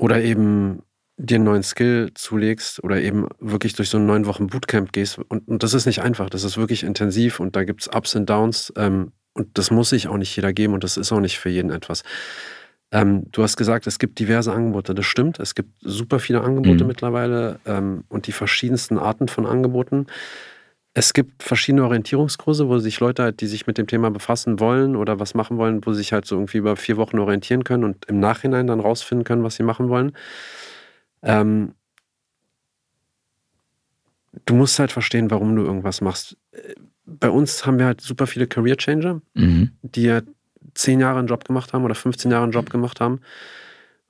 [0.01, 0.81] oder eben
[1.17, 5.19] dir einen neuen Skill zulegst oder eben wirklich durch so einen neun Wochen Bootcamp gehst.
[5.19, 8.15] Und, und das ist nicht einfach, das ist wirklich intensiv und da gibt es Ups
[8.15, 11.19] und Downs ähm, und das muss sich auch nicht jeder geben und das ist auch
[11.19, 12.01] nicht für jeden etwas.
[12.91, 14.95] Ähm, du hast gesagt, es gibt diverse Angebote.
[14.95, 15.39] Das stimmt.
[15.39, 16.87] Es gibt super viele Angebote mhm.
[16.87, 20.07] mittlerweile ähm, und die verschiedensten Arten von Angeboten.
[20.93, 24.97] Es gibt verschiedene Orientierungskurse, wo sich Leute halt, die sich mit dem Thema befassen wollen
[24.97, 27.85] oder was machen wollen, wo sie sich halt so irgendwie über vier Wochen orientieren können
[27.85, 30.11] und im Nachhinein dann rausfinden können, was sie machen wollen.
[31.21, 31.75] Ähm,
[34.45, 36.37] du musst halt verstehen, warum du irgendwas machst.
[37.05, 39.71] Bei uns haben wir halt super viele Career Changer, mhm.
[39.81, 40.21] die ja
[40.73, 43.21] zehn Jahre einen Job gemacht haben oder 15 Jahre einen Job gemacht haben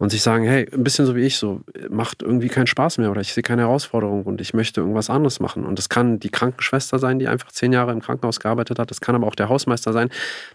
[0.02, 1.62] und sich sagen, hey, ein bisschen so wie ich, so
[1.92, 5.40] macht irgendwie keinen Spaß mehr oder ich sehe keine Herausforderung und ich möchte irgendwas anderes
[5.40, 5.64] machen.
[5.64, 8.90] Und das kann die Krankenschwester sein, die einfach zehn Jahre im Krankenhaus gearbeitet hat.
[8.90, 10.10] Das kann aber auch der Hausmeister sein.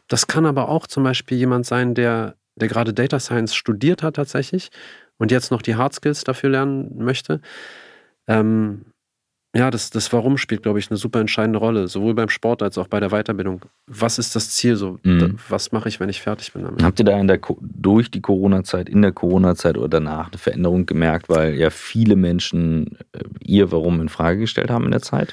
[0.09, 4.17] Das kann aber auch zum Beispiel jemand sein, der, der gerade Data Science studiert hat
[4.17, 4.71] tatsächlich
[5.17, 7.41] und jetzt noch die Hard Skills dafür lernen möchte.
[8.27, 8.87] Ähm,
[9.55, 12.77] ja, das, das Warum spielt, glaube ich, eine super entscheidende Rolle, sowohl beim Sport als
[12.77, 13.63] auch bei der Weiterbildung.
[13.87, 14.99] Was ist das Ziel so?
[15.03, 15.39] Mhm.
[15.49, 16.83] Was mache ich, wenn ich fertig bin damit?
[16.83, 20.85] Habt ihr da in der, durch die Corona-Zeit, in der Corona-Zeit oder danach eine Veränderung
[20.85, 25.33] gemerkt, weil ja viele Menschen äh, ihr Warum in Frage gestellt haben in der Zeit?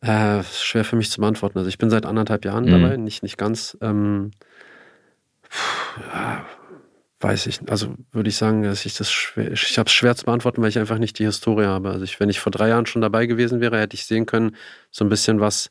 [0.00, 1.58] Äh, schwer für mich zu beantworten.
[1.58, 2.70] Also ich bin seit anderthalb Jahren mhm.
[2.70, 3.76] dabei, nicht, nicht ganz.
[3.80, 4.30] Ähm,
[5.50, 6.46] pff, ja,
[7.20, 10.26] weiß ich, also würde ich sagen, dass ich das schwer, ich habe es schwer zu
[10.26, 11.90] beantworten, weil ich einfach nicht die Historie habe.
[11.90, 14.56] Also ich, wenn ich vor drei Jahren schon dabei gewesen wäre, hätte ich sehen können,
[14.90, 15.70] so ein bisschen was,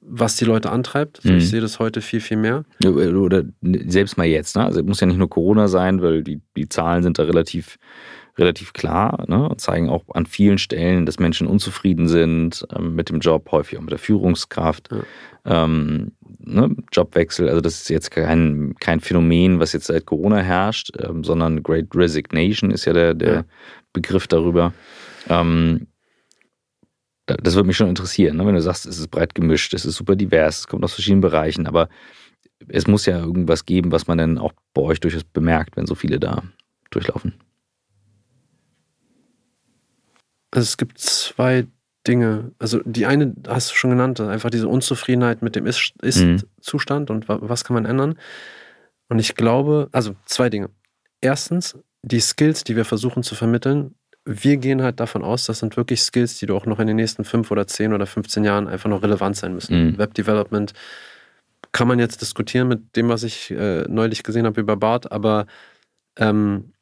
[0.00, 1.18] was die Leute antreibt.
[1.18, 1.38] Also mhm.
[1.38, 2.64] Ich sehe das heute viel, viel mehr.
[2.84, 4.64] Oder selbst mal jetzt, ne?
[4.64, 7.76] Also es muss ja nicht nur Corona sein, weil die, die Zahlen sind da relativ,
[8.38, 9.48] relativ klar ne?
[9.48, 13.78] und zeigen auch an vielen Stellen, dass Menschen unzufrieden sind ähm, mit dem Job, häufig
[13.78, 14.90] auch mit der Führungskraft.
[14.92, 15.64] Ja.
[15.64, 20.90] Ähm, ne, Jobwechsel, also das ist jetzt kein, kein Phänomen, was jetzt seit Corona herrscht,
[20.98, 23.44] ähm, sondern Great Resignation ist ja der, der ja.
[23.92, 24.72] Begriff darüber.
[25.28, 25.86] Ähm,
[27.26, 28.46] das würde mich schon interessieren, ne?
[28.46, 31.22] wenn du sagst, es ist breit gemischt, es ist super divers, es kommt aus verschiedenen
[31.22, 31.88] Bereichen, aber
[32.68, 35.94] es muss ja irgendwas geben, was man dann auch bei euch durchaus bemerkt, wenn so
[35.94, 36.42] viele da
[36.90, 37.34] durchlaufen.
[40.52, 41.66] Also es gibt zwei
[42.06, 42.52] Dinge.
[42.58, 47.14] Also die eine hast du schon genannt, einfach diese Unzufriedenheit mit dem Ist-Zustand mhm.
[47.14, 48.18] und was kann man ändern.
[49.08, 50.70] Und ich glaube, also zwei Dinge.
[51.20, 55.76] Erstens, die Skills, die wir versuchen zu vermitteln, wir gehen halt davon aus, das sind
[55.76, 58.66] wirklich Skills, die du auch noch in den nächsten fünf oder zehn oder 15 Jahren
[58.66, 59.92] einfach noch relevant sein müssen.
[59.92, 59.98] Mhm.
[59.98, 60.72] Web Development
[61.70, 65.46] kann man jetzt diskutieren mit dem, was ich äh, neulich gesehen habe über Bart, aber
[66.16, 66.72] ähm,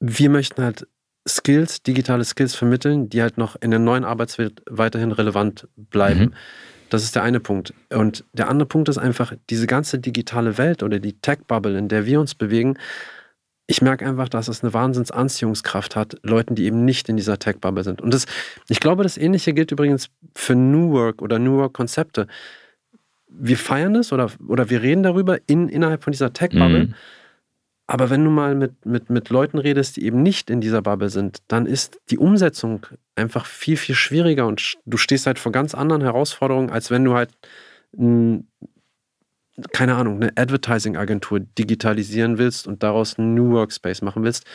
[0.00, 0.86] wir möchten halt
[1.26, 6.20] Skills, digitale Skills vermitteln, die halt noch in der neuen Arbeitswelt weiterhin relevant bleiben.
[6.20, 6.34] Mhm.
[6.90, 7.72] Das ist der eine Punkt.
[7.90, 12.04] Und der andere Punkt ist einfach, diese ganze digitale Welt oder die Tech-Bubble, in der
[12.06, 12.76] wir uns bewegen,
[13.66, 17.84] ich merke einfach, dass es eine Wahnsinnsanziehungskraft hat, Leuten, die eben nicht in dieser Tech-Bubble
[17.84, 18.02] sind.
[18.02, 18.26] Und das,
[18.68, 22.26] ich glaube, das Ähnliche gilt übrigens für New Work oder New Work-Konzepte.
[23.28, 26.86] Wir feiern es oder, oder wir reden darüber in, innerhalb von dieser Tech-Bubble.
[26.88, 26.94] Mhm.
[27.86, 31.10] Aber wenn du mal mit, mit, mit Leuten redest, die eben nicht in dieser Bubble
[31.10, 35.74] sind, dann ist die Umsetzung einfach viel, viel schwieriger und du stehst halt vor ganz
[35.74, 37.30] anderen Herausforderungen, als wenn du halt,
[39.72, 44.46] keine Ahnung, eine Advertising-Agentur digitalisieren willst und daraus einen New Workspace machen willst,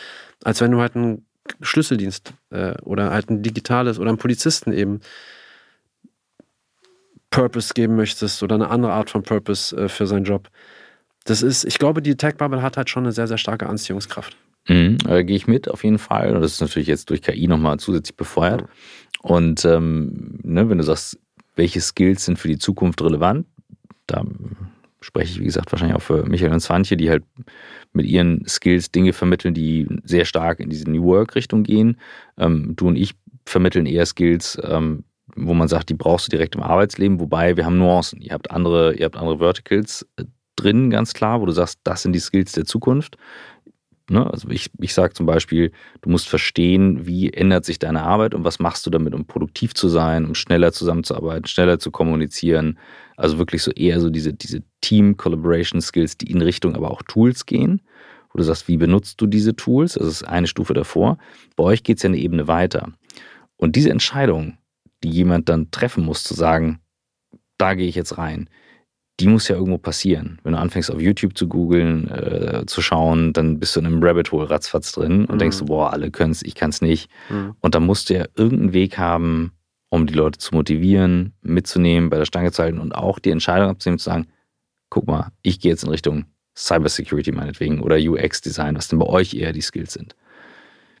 [0.42, 1.26] als wenn du halt einen
[1.60, 5.00] Schlüsseldienst äh, oder halt ein digitales oder einen Polizisten eben
[7.30, 10.48] Purpose geben möchtest oder eine andere Art von Purpose äh, für seinen Job
[11.24, 14.36] das ist, ich glaube, die Tech-Bubble hat halt schon eine sehr, sehr starke Anziehungskraft.
[14.68, 16.34] Mhm, da gehe ich mit, auf jeden Fall.
[16.34, 18.64] Das ist natürlich jetzt durch KI nochmal zusätzlich befeuert.
[19.22, 21.18] Und ähm, ne, wenn du sagst,
[21.56, 23.46] welche Skills sind für die Zukunft relevant,
[24.06, 24.24] da
[25.00, 27.24] spreche ich, wie gesagt, wahrscheinlich auch für Michael und Swantje, die halt
[27.92, 31.98] mit ihren Skills Dinge vermitteln, die sehr stark in diese New Work-Richtung gehen.
[32.36, 33.14] Ähm, du und ich
[33.46, 35.04] vermitteln eher Skills, ähm,
[35.34, 38.20] wo man sagt, die brauchst du direkt im Arbeitsleben, wobei wir haben Nuancen.
[38.20, 40.06] Ihr habt andere, ihr habt andere Verticals
[40.62, 43.16] drin, ganz klar, wo du sagst, das sind die Skills der Zukunft.
[44.10, 44.28] Ne?
[44.30, 48.44] Also ich, ich sage zum Beispiel, du musst verstehen, wie ändert sich deine Arbeit und
[48.44, 52.78] was machst du damit, um produktiv zu sein, um schneller zusammenzuarbeiten, schneller zu kommunizieren.
[53.16, 57.82] Also wirklich so eher so diese, diese Team-Collaboration-Skills, die in Richtung aber auch Tools gehen,
[58.32, 59.94] wo du sagst, wie benutzt du diese Tools?
[59.94, 61.18] Das ist eine Stufe davor.
[61.56, 62.92] Bei euch geht es ja eine Ebene weiter.
[63.56, 64.56] Und diese Entscheidung,
[65.02, 66.80] die jemand dann treffen muss, zu sagen,
[67.58, 68.48] da gehe ich jetzt rein,
[69.20, 70.38] die muss ja irgendwo passieren.
[70.44, 74.02] Wenn du anfängst auf YouTube zu googeln, äh, zu schauen, dann bist du in einem
[74.02, 75.38] Rabbit Hole ratzfatz drin und mhm.
[75.38, 77.10] denkst boah, alle können es, ich kann es nicht.
[77.28, 77.54] Mhm.
[77.60, 79.52] Und dann musst du ja irgendeinen Weg haben,
[79.90, 83.70] um die Leute zu motivieren, mitzunehmen, bei der Stange zu halten und auch die Entscheidung
[83.70, 84.28] abzunehmen, zu sagen,
[84.90, 86.26] guck mal, ich gehe jetzt in Richtung
[86.56, 90.14] Cybersecurity meinetwegen oder UX-Design, was denn bei euch eher die Skills sind.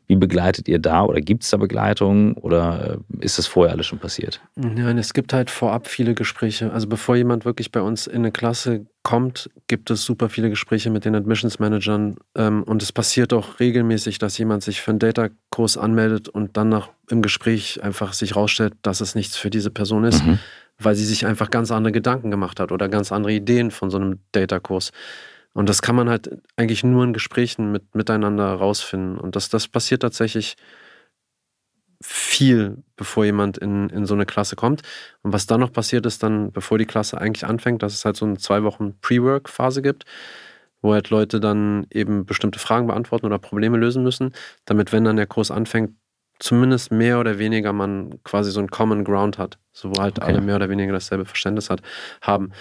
[0.08, 3.86] Wie begleitet ihr da oder gibt es da Begleitung oder äh, ist das vorher alles
[3.86, 4.40] schon passiert?
[4.56, 6.72] Nein, es gibt halt vorab viele Gespräche.
[6.72, 10.88] Also bevor jemand wirklich bei uns in eine Klasse kommt, gibt es super viele Gespräche
[10.88, 14.98] mit den Admissions Managern ähm, und es passiert auch regelmäßig, dass jemand sich für einen
[14.98, 19.70] Data-Kurs anmeldet und dann nach, im Gespräch einfach sich rausstellt, dass es nichts für diese
[19.70, 20.38] Person ist, mhm.
[20.78, 23.98] weil sie sich einfach ganz andere Gedanken gemacht hat oder ganz andere Ideen von so
[23.98, 24.90] einem Data-Kurs.
[25.58, 29.18] Und das kann man halt eigentlich nur in Gesprächen mit, miteinander rausfinden.
[29.18, 30.54] Und das, das passiert tatsächlich
[32.00, 34.82] viel, bevor jemand in, in so eine Klasse kommt.
[35.22, 38.14] Und was dann noch passiert ist, dann, bevor die Klasse eigentlich anfängt, dass es halt
[38.14, 40.04] so eine zwei Wochen Pre-Work-Phase gibt.
[40.80, 45.16] wo halt Leute dann eben bestimmte Fragen beantworten oder Probleme lösen müssen, damit, wenn dann
[45.16, 45.90] der Kurs anfängt,
[46.38, 50.28] zumindest mehr oder weniger man quasi so einen Common Ground hat, so wo halt okay.
[50.28, 51.82] alle mehr oder weniger dasselbe Verständnis hat,
[52.22, 52.52] haben.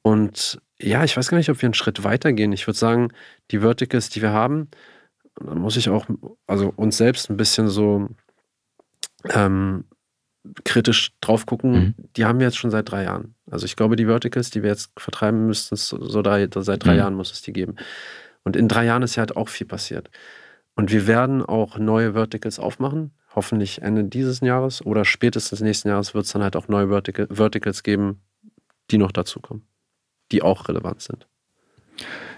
[0.00, 2.52] Und ja, ich weiß gar nicht, ob wir einen Schritt weitergehen.
[2.52, 3.08] Ich würde sagen,
[3.50, 4.68] die Verticals, die wir haben,
[5.36, 6.06] da muss ich auch,
[6.46, 8.08] also uns selbst ein bisschen so
[9.30, 9.84] ähm,
[10.64, 11.94] kritisch drauf gucken, mhm.
[12.16, 13.34] die haben wir jetzt schon seit drei Jahren.
[13.50, 16.98] Also ich glaube, die Verticals, die wir jetzt vertreiben müssten, so drei, seit drei mhm.
[16.98, 17.76] Jahren muss es die geben.
[18.44, 20.10] Und in drei Jahren ist ja halt auch viel passiert.
[20.74, 23.12] Und wir werden auch neue Verticals aufmachen.
[23.34, 27.28] Hoffentlich Ende dieses Jahres oder spätestens nächsten Jahres wird es dann halt auch neue Vertical,
[27.30, 28.20] Verticals geben,
[28.90, 29.66] die noch dazukommen,
[30.32, 31.26] die auch relevant sind.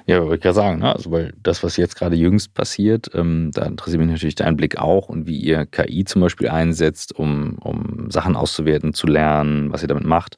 [0.06, 0.94] Ja, würde ich ja sagen, ne?
[0.94, 4.76] also weil das, was jetzt gerade jüngst passiert, ähm, da interessiert mich natürlich dein Blick
[4.76, 9.80] auch und wie ihr KI zum Beispiel einsetzt, um, um Sachen auszuwerten, zu lernen, was
[9.80, 10.36] ihr damit macht.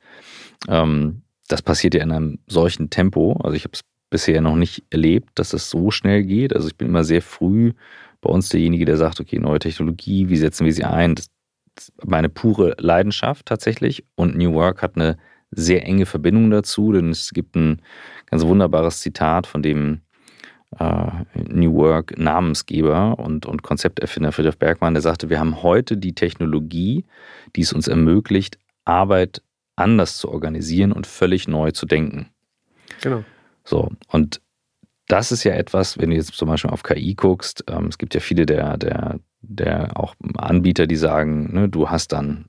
[0.68, 3.40] Ähm, das passiert ja in einem solchen Tempo.
[3.42, 6.54] Also ich habe es bisher noch nicht erlebt, dass es so schnell geht.
[6.54, 7.72] Also ich bin immer sehr früh
[8.20, 11.16] bei uns derjenige, der sagt, okay, neue Technologie, wie setzen wir sie ein?
[11.16, 11.26] Das
[11.76, 14.04] ist meine pure Leidenschaft tatsächlich.
[14.14, 15.16] Und New Work hat eine
[15.50, 17.82] sehr enge Verbindung dazu, denn es gibt ein
[18.26, 20.00] ganz wunderbares Zitat von dem
[20.78, 26.14] äh, New Work Namensgeber und, und Konzepterfinder Friedrich Bergmann, der sagte, wir haben heute die
[26.14, 27.04] Technologie,
[27.54, 29.42] die es uns ermöglicht, Arbeit
[29.76, 32.30] anders zu organisieren und völlig neu zu denken.
[33.02, 33.24] Genau.
[33.64, 34.40] So, und
[35.08, 38.14] das ist ja etwas, wenn du jetzt zum Beispiel auf KI guckst, ähm, es gibt
[38.14, 42.46] ja viele der, der, der auch Anbieter, die sagen, ne, du hast dann,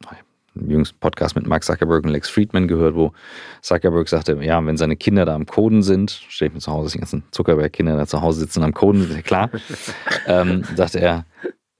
[0.68, 3.14] jüngsten Podcast mit Mark Zuckerberg und Lex Friedman gehört, wo
[3.62, 6.94] Zuckerberg sagte, ja, wenn seine Kinder da am Coden sind, stelle ich mir zu Hause,
[6.94, 9.50] die ganzen Zuckerberg-Kinder da zu Hause sitzen am Coden, ist ja klar,
[10.28, 11.26] ähm, sagte er,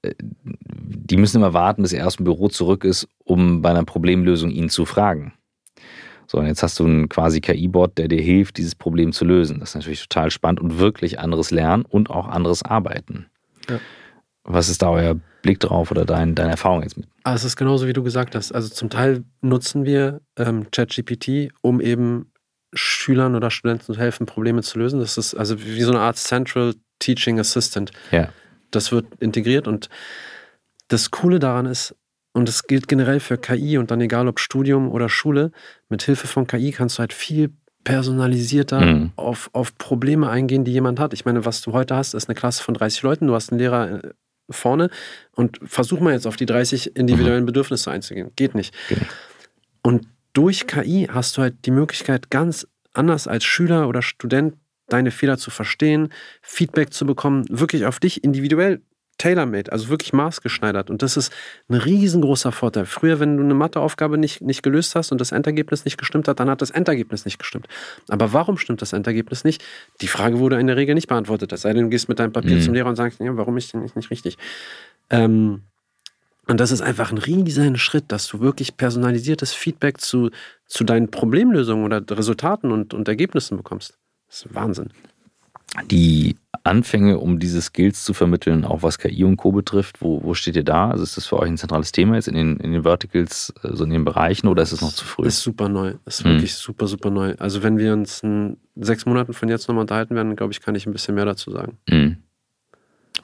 [0.02, 3.84] äh, die müssen immer warten, bis er aus dem Büro zurück ist, um bei einer
[3.84, 5.32] Problemlösung ihn zu fragen.
[6.26, 9.60] So, und jetzt hast du einen quasi KI-Bot, der dir hilft, dieses Problem zu lösen.
[9.60, 13.26] Das ist natürlich total spannend und wirklich anderes Lernen und auch anderes Arbeiten.
[13.68, 13.80] Ja.
[14.44, 15.16] Was ist da euer
[15.48, 17.08] Blick drauf oder dein, deine Erfahrung jetzt mit?
[17.24, 18.52] Ah, es ist genauso, wie du gesagt hast.
[18.52, 22.30] Also zum Teil nutzen wir ähm, ChatGPT, um eben
[22.74, 25.00] Schülern oder Studenten zu helfen, Probleme zu lösen.
[25.00, 27.92] Das ist also wie so eine Art Central Teaching Assistant.
[28.10, 28.28] Ja.
[28.70, 29.88] Das wird integriert und
[30.88, 31.94] das Coole daran ist,
[32.34, 35.50] und das gilt generell für KI und dann egal ob Studium oder Schule,
[35.88, 39.12] mit Hilfe von KI kannst du halt viel personalisierter mhm.
[39.16, 41.14] auf, auf Probleme eingehen, die jemand hat.
[41.14, 43.58] Ich meine, was du heute hast, ist eine Klasse von 30 Leuten, du hast einen
[43.58, 44.10] Lehrer äh,
[44.50, 44.90] vorne
[45.32, 47.46] und versuch mal jetzt auf die 30 individuellen mhm.
[47.46, 48.30] Bedürfnisse einzugehen.
[48.36, 48.74] Geht nicht.
[48.90, 49.06] Okay.
[49.82, 54.54] Und durch KI hast du halt die Möglichkeit, ganz anders als Schüler oder Student
[54.88, 56.08] deine Fehler zu verstehen,
[56.42, 58.80] Feedback zu bekommen, wirklich auf dich individuell
[59.18, 60.90] tailor-made, also wirklich maßgeschneidert.
[60.90, 61.32] Und das ist
[61.68, 62.86] ein riesengroßer Vorteil.
[62.86, 66.40] Früher, wenn du eine Matheaufgabe nicht, nicht gelöst hast und das Endergebnis nicht gestimmt hat,
[66.40, 67.68] dann hat das Endergebnis nicht gestimmt.
[68.08, 69.62] Aber warum stimmt das Endergebnis nicht?
[70.00, 71.52] Die Frage wurde in der Regel nicht beantwortet.
[71.52, 72.62] Es sei denn, du gehst mit deinem Papier mhm.
[72.62, 74.38] zum Lehrer und sagst, ja, warum ist denn nicht, nicht richtig?
[75.10, 75.62] Ähm,
[76.46, 80.30] und das ist einfach ein riesen Schritt, dass du wirklich personalisiertes Feedback zu,
[80.66, 83.98] zu deinen Problemlösungen oder Resultaten und, und Ergebnissen bekommst.
[84.28, 84.90] Das ist Wahnsinn
[85.90, 86.36] die
[86.68, 89.52] Anfänge, um diese Skills zu vermitteln, auch was KI und Co.
[89.52, 90.90] betrifft, wo, wo steht ihr da?
[90.90, 93.68] Also ist das für euch ein zentrales Thema jetzt in den, in den Verticals, so
[93.68, 95.26] also in den Bereichen oder ist es noch zu früh?
[95.26, 95.94] Ist super neu.
[96.06, 96.32] Ist hm.
[96.32, 97.34] wirklich super, super neu.
[97.38, 100.74] Also wenn wir uns in sechs Monaten von jetzt nochmal unterhalten werden, glaube ich, kann
[100.74, 101.78] ich ein bisschen mehr dazu sagen.
[101.88, 102.18] Hm.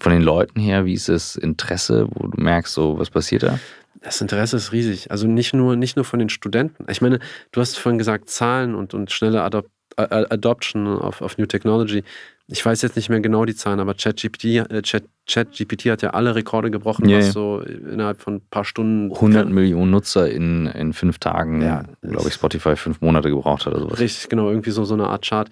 [0.00, 3.60] Von den Leuten her, wie ist das Interesse, wo du merkst, so was passiert da?
[4.02, 5.10] Das Interesse ist riesig.
[5.10, 6.84] Also nicht nur, nicht nur von den Studenten.
[6.90, 7.20] Ich meine,
[7.52, 12.02] du hast vorhin gesagt, Zahlen und, und schnelle Adop Adoption auf, auf New Technology
[12.46, 15.48] ich weiß jetzt nicht mehr genau die Zahlen, aber ChatGPT äh, Chat, Chat
[15.86, 17.18] hat ja alle Rekorde gebrochen, yeah.
[17.18, 19.12] was so innerhalb von ein paar Stunden.
[19.12, 23.72] 100 Millionen Nutzer in, in fünf Tagen, ja, glaube ich, Spotify fünf Monate gebraucht hat
[23.72, 23.98] oder sowas.
[23.98, 25.48] Richtig, genau, irgendwie so, so eine Art Chart.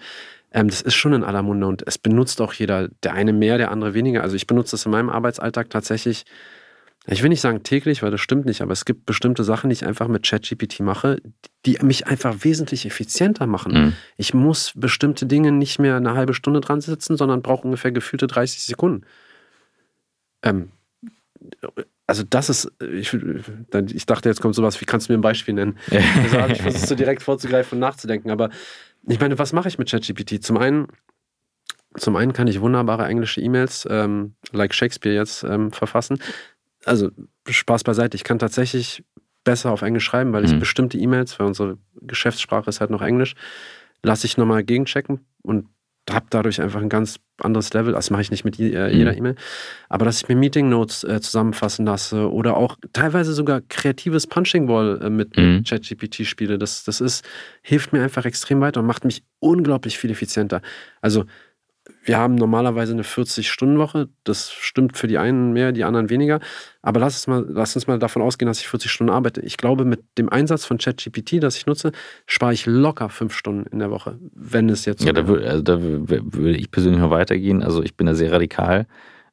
[0.51, 3.57] Ähm, das ist schon in aller Munde und es benutzt auch jeder, der eine mehr,
[3.57, 4.21] der andere weniger.
[4.21, 6.25] Also ich benutze das in meinem Arbeitsalltag tatsächlich
[7.05, 9.73] ich will nicht sagen täglich, weil das stimmt nicht, aber es gibt bestimmte Sachen, die
[9.73, 11.21] ich einfach mit ChatGPT mache,
[11.65, 13.73] die mich einfach wesentlich effizienter machen.
[13.73, 13.93] Mhm.
[14.15, 18.27] Ich muss bestimmte Dinge nicht mehr eine halbe Stunde dran sitzen, sondern brauche ungefähr gefühlte
[18.27, 19.05] 30 Sekunden.
[20.43, 20.71] Ähm,
[22.07, 25.55] also das ist, ich, ich, dachte, jetzt kommt sowas, wie kannst du mir ein Beispiel
[25.55, 25.77] nennen?
[26.23, 28.31] Also habe ich versucht, so direkt vorzugreifen und nachzudenken.
[28.31, 28.49] Aber
[29.07, 30.41] ich meine, was mache ich mit ChatGPT?
[30.41, 30.87] Zum einen,
[31.97, 36.19] zum einen kann ich wunderbare englische E-Mails, ähm, like Shakespeare jetzt, ähm, verfassen
[36.85, 37.09] also
[37.47, 39.03] Spaß beiseite, ich kann tatsächlich
[39.43, 40.59] besser auf Englisch schreiben, weil ich mhm.
[40.59, 43.35] bestimmte E-Mails, weil unsere Geschäftssprache ist halt noch Englisch,
[44.01, 45.67] lasse ich nochmal gegenchecken und
[46.09, 47.93] habe dadurch einfach ein ganz anderes Level.
[47.93, 49.17] Das mache ich nicht mit äh, jeder mhm.
[49.17, 49.35] E-Mail.
[49.87, 54.67] Aber dass ich mir Meeting Notes äh, zusammenfassen lasse oder auch teilweise sogar kreatives Punching
[54.67, 55.63] Wall äh, mit, mhm.
[55.63, 57.25] ChatGPT spiele, das, das ist,
[57.61, 60.61] hilft mir einfach extrem weiter und macht mich unglaublich viel effizienter.
[61.01, 61.25] Also
[62.05, 64.09] wir haben normalerweise eine 40-Stunden-Woche.
[64.25, 66.41] Das stimmt für die einen mehr, die anderen weniger.
[66.81, 69.39] Aber lass uns, mal, lass uns mal davon ausgehen, dass ich 40 Stunden arbeite.
[69.41, 71.93] Ich glaube, mit dem Einsatz von ChatGPT, das ich nutze,
[72.25, 75.49] spare ich locker fünf Stunden in der Woche, wenn es jetzt so Ja, da, würde
[75.49, 77.63] also da würde ich persönlich noch weitergehen.
[77.63, 78.85] Also ich bin da sehr radikal.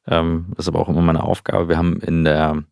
[0.07, 1.67] Ähm, das ist aber auch immer meine Aufgabe.
[1.67, 2.63] Wir haben in der,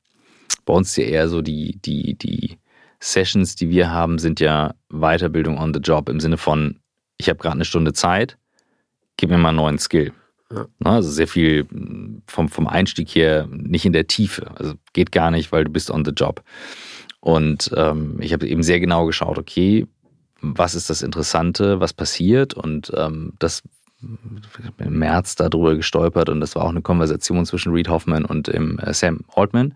[0.65, 2.57] bei uns ja eher so die, die, die
[3.01, 6.79] Sessions, die wir haben, sind ja Weiterbildung on the Job im Sinne von,
[7.17, 8.37] ich habe gerade eine Stunde Zeit,
[9.19, 10.13] gib mir mal einen neuen Skill.
[10.51, 10.65] Ja.
[10.83, 11.67] Also sehr viel
[12.25, 14.49] vom, vom Einstieg her nicht in der Tiefe.
[14.55, 16.41] Also geht gar nicht, weil du bist on the job.
[17.19, 19.85] Und ähm, ich habe eben sehr genau geschaut, okay,
[20.41, 22.53] was ist das Interessante, was passiert?
[22.53, 23.61] Und ähm, das
[24.77, 28.79] im März darüber gestolpert und das war auch eine Konversation zwischen Reed Hoffman und dem,
[28.79, 29.75] äh, Sam Altman.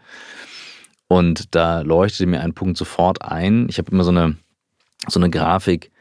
[1.09, 3.67] Und da leuchtete mir ein Punkt sofort ein.
[3.67, 4.37] Ich habe immer so eine,
[5.09, 5.91] so eine Grafik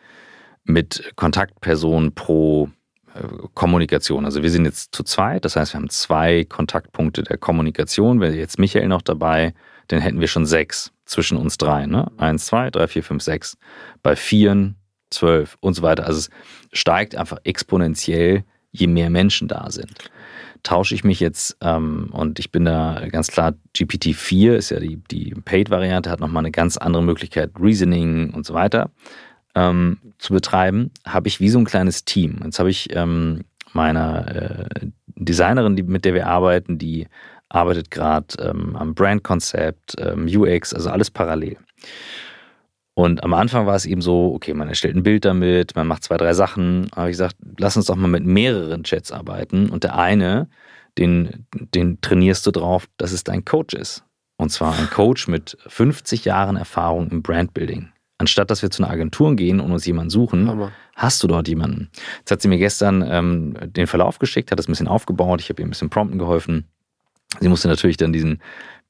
[0.62, 2.70] mit Kontaktpersonen pro
[3.54, 4.24] Kommunikation.
[4.24, 8.20] Also wir sind jetzt zu zweit, das heißt, wir haben zwei Kontaktpunkte der Kommunikation.
[8.20, 9.54] Wäre jetzt Michael noch dabei,
[9.88, 11.86] dann hätten wir schon sechs zwischen uns drei.
[11.86, 12.10] Ne?
[12.16, 13.58] Eins, zwei, drei, vier, fünf, sechs.
[14.02, 14.76] Bei vieren,
[15.10, 16.06] zwölf und so weiter.
[16.06, 16.30] Also es
[16.78, 20.10] steigt einfach exponentiell, je mehr Menschen da sind.
[20.62, 24.96] Tausche ich mich jetzt, ähm, und ich bin da ganz klar, GPT-4 ist ja die,
[25.10, 28.90] die Paid-Variante, hat nochmal eine ganz andere Möglichkeit, Reasoning und so weiter
[29.54, 32.40] ähm, zu betreiben, habe ich wie so ein kleines Team.
[32.44, 33.42] Jetzt habe ich ähm,
[33.72, 34.86] meiner äh,
[35.16, 37.06] Designerin, die, mit der wir arbeiten, die
[37.48, 41.58] arbeitet gerade ähm, am Brandkonzept, ähm, UX, also alles parallel.
[42.94, 46.04] Und am Anfang war es eben so, okay, man erstellt ein Bild damit, man macht
[46.04, 46.88] zwei, drei Sachen.
[46.92, 49.70] Aber ich gesagt, lass uns doch mal mit mehreren Chats arbeiten.
[49.70, 50.48] Und der eine,
[50.98, 54.04] den, den trainierst du drauf, dass es dein Coach ist.
[54.36, 57.91] Und zwar ein Coach mit 50 Jahren Erfahrung im Brandbuilding.
[58.22, 60.70] Anstatt dass wir zu einer Agentur gehen und uns jemanden suchen, Hammer.
[60.94, 61.90] hast du dort jemanden.
[62.20, 65.48] Jetzt hat sie mir gestern ähm, den Verlauf geschickt, hat das ein bisschen aufgebaut, ich
[65.48, 66.68] habe ihr ein bisschen Prompten geholfen.
[67.40, 68.40] Sie musste natürlich dann diesen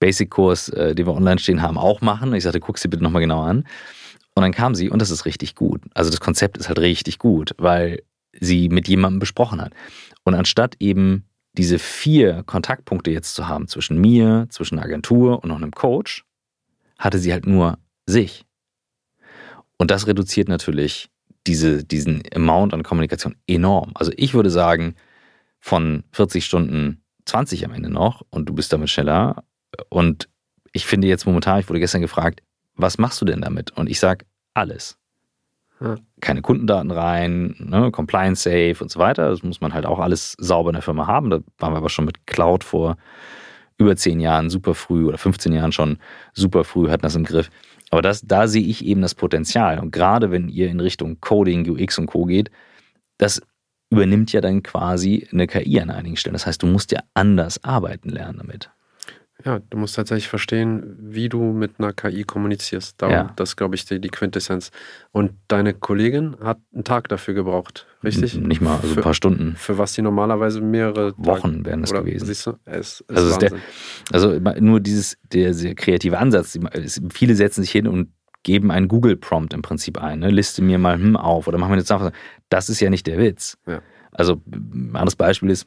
[0.01, 2.35] Basic-Kurs, äh, den wir online stehen haben, auch machen.
[2.35, 3.65] Ich sagte, guck sie bitte nochmal genau an.
[4.35, 5.81] Und dann kam sie und das ist richtig gut.
[5.95, 8.03] Also das Konzept ist halt richtig gut, weil
[8.39, 9.73] sie mit jemandem besprochen hat.
[10.25, 11.25] Und anstatt eben
[11.55, 16.23] diese vier Kontaktpunkte jetzt zu haben zwischen mir, zwischen einer Agentur und noch einem Coach,
[16.99, 18.45] hatte sie halt nur sich.
[19.83, 21.11] Und das reduziert natürlich
[21.45, 23.91] diese, diesen Amount an Kommunikation enorm.
[23.95, 24.95] Also ich würde sagen,
[25.59, 29.43] von 40 Stunden 20 am Ende noch und du bist damit schneller.
[29.89, 30.29] Und
[30.73, 32.45] ich finde jetzt momentan, ich wurde gestern gefragt,
[32.77, 33.73] was machst du denn damit?
[33.73, 34.25] Und ich sage,
[34.55, 34.99] alles.
[35.81, 35.97] Ja.
[36.21, 39.31] Keine Kundendaten rein, ne, Compliance safe und so weiter.
[39.31, 41.29] Das muss man halt auch alles sauber in der Firma haben.
[41.29, 42.99] Da waren wir aber schon mit Cloud vor
[43.79, 45.99] über 10 Jahren super früh oder 15 Jahren schon
[46.35, 47.51] super früh, hatten das im Griff.
[47.93, 49.79] Aber das, da sehe ich eben das Potenzial.
[49.79, 52.25] Und gerade wenn ihr in Richtung Coding, UX und Co.
[52.25, 52.51] geht,
[53.19, 53.43] das
[53.91, 56.33] übernimmt ja dann quasi eine KI an einigen Stellen.
[56.33, 58.71] Das heißt, du musst ja anders arbeiten lernen damit.
[59.45, 63.01] Ja, du musst tatsächlich verstehen, wie du mit einer KI kommunizierst.
[63.03, 63.33] Darum, ja.
[63.37, 64.71] Das ist, glaube ich, die, die, Quintessenz.
[65.11, 68.35] Und deine Kollegin hat einen Tag dafür gebraucht, richtig?
[68.37, 69.57] Nicht mal, also für, ein paar Stunden.
[69.57, 72.27] Für was die normalerweise mehrere Wochen Tage, wären es gewesen.
[72.27, 72.53] Siehst du?
[72.65, 73.53] Es, es also, der,
[74.13, 76.59] also nur dieses, der, der kreative Ansatz.
[77.13, 78.13] Viele setzen sich hin und
[78.45, 80.21] geben einen Google-Prompt im Prinzip ein.
[80.21, 80.31] Ne?
[80.31, 82.19] Liste mir mal hm auf oder mach mir eine Zusammenfassung.
[82.49, 83.59] Das ist ja nicht der Witz.
[83.67, 83.81] Ja.
[84.13, 85.67] Also ein anderes Beispiel ist,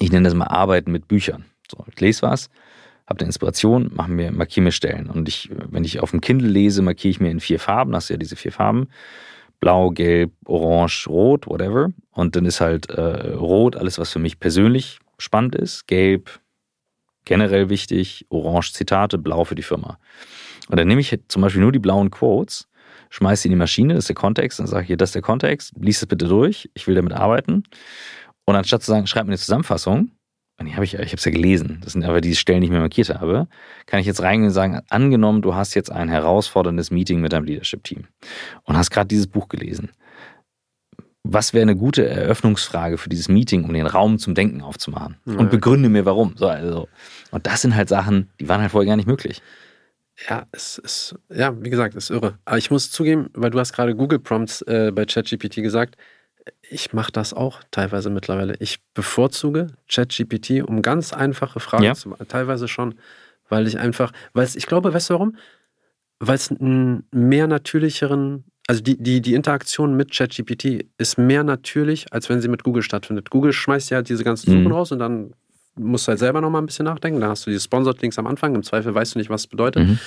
[0.00, 1.44] ich nenne das mal Arbeiten mit Büchern.
[1.70, 2.48] So, ich lese was,
[3.08, 5.08] habe eine Inspiration, mache mir, markiere mir Stellen.
[5.08, 8.10] Und ich, wenn ich auf dem Kindle lese, markiere ich mir in vier Farben, hast
[8.10, 8.88] du ja diese vier Farben.
[9.60, 11.90] Blau, Gelb, Orange, Rot, whatever.
[12.12, 15.86] Und dann ist halt äh, Rot alles, was für mich persönlich spannend ist.
[15.86, 16.38] Gelb,
[17.24, 18.26] generell wichtig.
[18.28, 19.18] Orange, Zitate.
[19.18, 19.98] Blau für die Firma.
[20.68, 22.68] Und dann nehme ich zum Beispiel nur die blauen Quotes,
[23.10, 25.14] schmeiße sie in die Maschine, das ist der Kontext, dann sage ich hier, das ist
[25.14, 27.62] der Kontext, lies es bitte durch, ich will damit arbeiten.
[28.44, 30.10] Und anstatt zu sagen, schreib mir eine Zusammenfassung,
[30.58, 32.72] und habe ich, ich habe es ja gelesen, das sind aber die Stellen, die ich
[32.72, 33.46] mir markiert habe,
[33.86, 37.44] kann ich jetzt reingehen und sagen, angenommen, du hast jetzt ein herausforderndes Meeting mit deinem
[37.44, 38.04] Leadership-Team
[38.64, 39.90] und hast gerade dieses Buch gelesen.
[41.22, 45.16] Was wäre eine gute Eröffnungsfrage für dieses Meeting, um den Raum zum Denken aufzumachen?
[45.26, 45.34] Ja.
[45.34, 46.34] Und begründe mir warum.
[46.36, 46.88] So, also.
[47.30, 49.42] Und das sind halt Sachen, die waren halt vorher gar nicht möglich.
[50.28, 52.38] Ja, es ist, ja, wie gesagt, ist irre.
[52.44, 55.96] Aber ich muss zugeben, weil du hast gerade Google Prompts äh, bei ChatGPT gesagt,
[56.68, 58.54] ich mache das auch teilweise mittlerweile.
[58.60, 61.94] Ich bevorzuge ChatGPT, um ganz einfache Fragen ja.
[61.94, 62.26] zu machen.
[62.28, 62.94] Teilweise schon,
[63.48, 65.36] weil ich einfach, weil ich glaube, weißt du warum?
[66.20, 72.12] Weil es einen mehr natürlicheren, also die, die, die Interaktion mit ChatGPT ist mehr natürlich,
[72.12, 73.30] als wenn sie mit Google stattfindet.
[73.30, 74.72] Google schmeißt ja halt diese ganzen Suchen mhm.
[74.72, 75.32] raus und dann
[75.76, 77.20] musst du halt selber nochmal ein bisschen nachdenken.
[77.20, 78.54] Da hast du diese Sponsored Links am Anfang.
[78.54, 79.86] Im Zweifel weißt du nicht, was es bedeutet.
[79.86, 79.98] Mhm.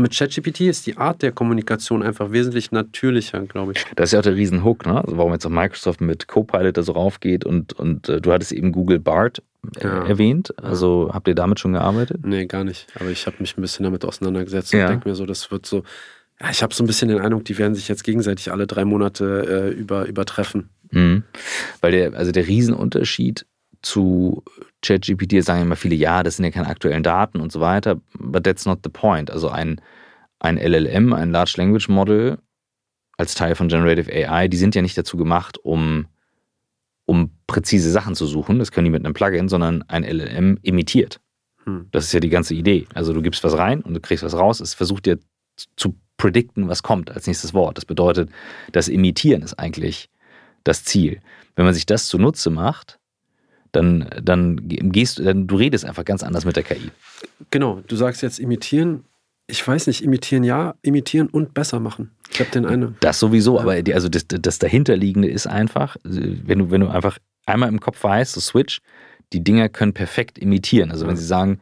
[0.00, 3.84] Mit ChatGPT ist die Art der Kommunikation einfach wesentlich natürlicher, glaube ich.
[3.96, 5.02] Das ist ja auch der Riesenhook, ne?
[5.04, 8.52] Also warum jetzt auch Microsoft mit Copilot da so raufgeht und, und äh, du hattest
[8.52, 9.42] eben Google Bart
[9.78, 10.06] äh, Ja.
[10.06, 10.52] erwähnt.
[10.62, 12.24] Also habt ihr damit schon gearbeitet?
[12.24, 12.86] Nee, gar nicht.
[12.98, 14.84] Aber ich habe mich ein bisschen damit auseinandergesetzt Ja.
[14.86, 15.82] und denke mir so, das wird so.
[16.40, 18.86] Ja, ich habe so ein bisschen den Eindruck, die werden sich jetzt gegenseitig alle drei
[18.86, 20.70] Monate äh, über, übertreffen.
[20.90, 21.22] Mhm.
[21.82, 23.44] Weil der, also der Riesenunterschied
[23.82, 24.42] zu
[24.82, 28.44] ChatGPT, sagen immer viele, ja, das sind ja keine aktuellen Daten und so weiter, but
[28.44, 29.30] that's not the point.
[29.30, 29.80] Also ein,
[30.38, 32.38] ein LLM, ein Large Language Model
[33.16, 36.06] als Teil von Generative AI, die sind ja nicht dazu gemacht, um,
[37.06, 41.20] um präzise Sachen zu suchen, das können die mit einem Plugin, sondern ein LLM imitiert.
[41.64, 41.88] Hm.
[41.90, 42.86] Das ist ja die ganze Idee.
[42.94, 44.60] Also du gibst was rein und du kriegst was raus.
[44.60, 45.18] Es versucht dir
[45.76, 47.76] zu predikten, was kommt als nächstes Wort.
[47.76, 48.30] Das bedeutet,
[48.72, 50.10] das Imitieren ist eigentlich
[50.64, 51.20] das Ziel.
[51.56, 52.99] Wenn man sich das zunutze macht,
[53.72, 56.90] dann, dann gehst du, dann du redest einfach ganz anders mit der KI.
[57.50, 59.04] Genau, du sagst jetzt imitieren.
[59.46, 62.12] Ich weiß nicht, imitieren ja, imitieren und besser machen.
[62.32, 62.96] Ich habe den einen.
[63.00, 67.18] Das sowieso, aber die, also das, das dahinterliegende ist einfach, wenn du, wenn du einfach
[67.46, 68.80] einmal im Kopf weißt, so Switch,
[69.32, 70.90] die Dinger können perfekt imitieren.
[70.90, 71.60] Also wenn sie sagen,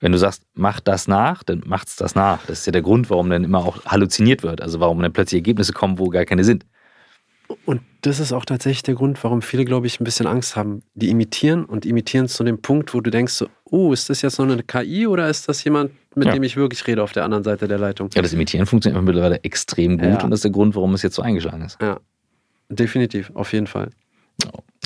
[0.00, 2.44] wenn du sagst, mach das nach, dann macht's das nach.
[2.46, 4.60] Das ist ja der Grund, warum dann immer auch halluziniert wird.
[4.60, 6.64] Also warum dann plötzlich Ergebnisse kommen, wo gar keine sind.
[7.66, 10.82] Und das ist auch tatsächlich der Grund, warum viele, glaube ich, ein bisschen Angst haben.
[10.94, 14.38] Die imitieren und imitieren zu dem Punkt, wo du denkst, so, oh, ist das jetzt
[14.38, 16.32] noch eine KI oder ist das jemand, mit Ja.
[16.34, 18.08] dem ich wirklich rede auf der anderen Seite der Leitung?
[18.14, 20.24] Ja, das Imitieren funktioniert mittlerweile extrem gut Ja.
[20.24, 21.78] und das ist der Grund, warum es jetzt so eingeschlagen ist.
[21.82, 21.98] Ja,
[22.68, 23.90] definitiv, auf jeden Fall.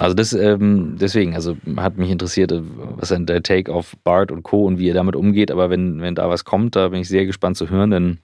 [0.00, 2.60] Also das, ähm, deswegen, also hat mich interessiert, äh,
[2.96, 4.64] was ist der Take auf Bart und Co.
[4.66, 5.52] und wie ihr damit umgeht.
[5.52, 8.18] Aber wenn, wenn da was kommt, da bin ich sehr gespannt zu hören, denn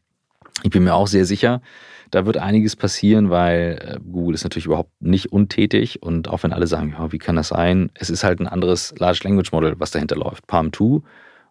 [0.64, 1.62] ich bin mir auch sehr sicher,
[2.10, 6.52] da wird einiges passieren, weil äh, Google ist natürlich überhaupt nicht untätig und auch wenn
[6.52, 7.90] alle sagen, ja, wie kann das sein?
[7.94, 10.46] Es ist halt ein anderes Large Language Model, was dahinter läuft.
[10.46, 11.00] Palm 2,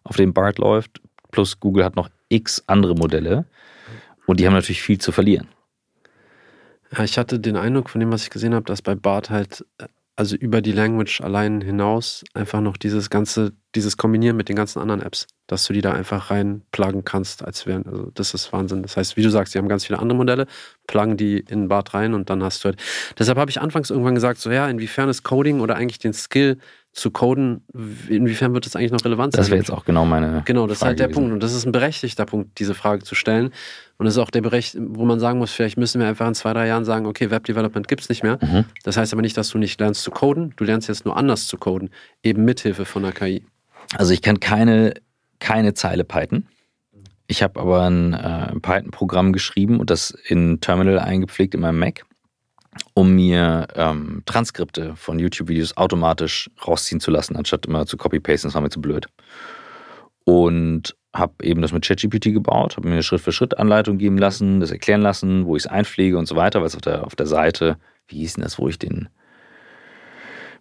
[0.04, 1.00] auf dem Bart läuft,
[1.30, 3.46] plus Google hat noch x andere Modelle
[4.26, 5.48] und die haben natürlich viel zu verlieren.
[6.96, 9.64] Ja, ich hatte den Eindruck von dem, was ich gesehen habe, dass bei Bart halt,
[9.78, 9.86] äh,
[10.20, 14.78] also über die Language allein hinaus, einfach noch dieses ganze, dieses Kombinieren mit den ganzen
[14.78, 18.82] anderen Apps, dass du die da einfach reinpluggen kannst, als wären, also das ist Wahnsinn.
[18.82, 20.46] Das heißt, wie du sagst, die haben ganz viele andere Modelle,
[20.86, 22.78] pluggen die in Bart rein und dann hast du halt.
[23.18, 26.58] Deshalb habe ich anfangs irgendwann gesagt, so ja, inwiefern ist Coding oder eigentlich den Skill
[26.92, 27.64] zu coden,
[28.08, 29.40] inwiefern wird das eigentlich noch relevant sein?
[29.40, 31.18] Das wäre jetzt auch genau meine Genau, das ist Frage halt der gewesen.
[31.18, 31.32] Punkt.
[31.32, 33.52] Und das ist ein berechtigter Punkt, diese Frage zu stellen.
[34.00, 36.34] Und das ist auch der Berecht, wo man sagen muss, vielleicht müssen wir einfach in
[36.34, 38.38] zwei, drei Jahren sagen, okay, Web-Development gibt es nicht mehr.
[38.40, 38.64] Mhm.
[38.82, 40.54] Das heißt aber nicht, dass du nicht lernst zu coden.
[40.56, 41.90] Du lernst jetzt nur anders zu coden,
[42.22, 43.44] eben mithilfe von der KI.
[43.98, 44.94] Also ich kann keine,
[45.38, 46.46] keine Zeile Python.
[47.26, 52.06] Ich habe aber ein äh, Python-Programm geschrieben und das in Terminal eingepflegt in meinem Mac,
[52.94, 58.48] um mir ähm, Transkripte von YouTube-Videos automatisch rausziehen zu lassen, anstatt immer zu copy-pasten.
[58.48, 59.08] Das war mir zu blöd.
[60.24, 65.00] Und habe eben das mit ChatGPT gebaut, habe mir eine Schritt-für-Schritt-Anleitung geben lassen, das erklären
[65.02, 67.78] lassen, wo ich es einpflege und so weiter, weil es auf der, auf der Seite,
[68.08, 69.08] wie hieß denn das, wo ich den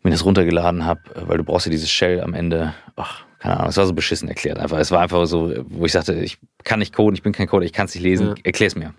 [0.01, 2.73] mir das runtergeladen habe, weil du brauchst ja dieses Shell am Ende.
[2.95, 4.77] Ach, keine Ahnung, es war so beschissen erklärt einfach.
[4.79, 7.65] Es war einfach so, wo ich sagte, ich kann nicht coden, ich bin kein Coder,
[7.65, 8.33] ich kann es nicht lesen, Ja.
[8.43, 8.93] erklär's mir.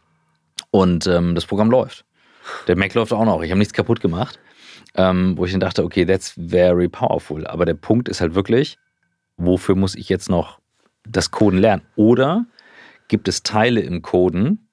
[0.71, 2.05] Und ähm, das Programm läuft.
[2.69, 3.43] Der Mac läuft auch noch.
[3.43, 4.39] Ich habe nichts kaputt gemacht.
[4.97, 7.47] Ähm, wo ich dann dachte, okay, that's very powerful.
[7.47, 8.77] Aber der Punkt ist halt wirklich,
[9.37, 10.60] wofür muss ich jetzt noch
[11.09, 11.83] das Coden lernen?
[11.97, 12.47] Oder
[13.09, 14.69] gibt es Teile im Coden,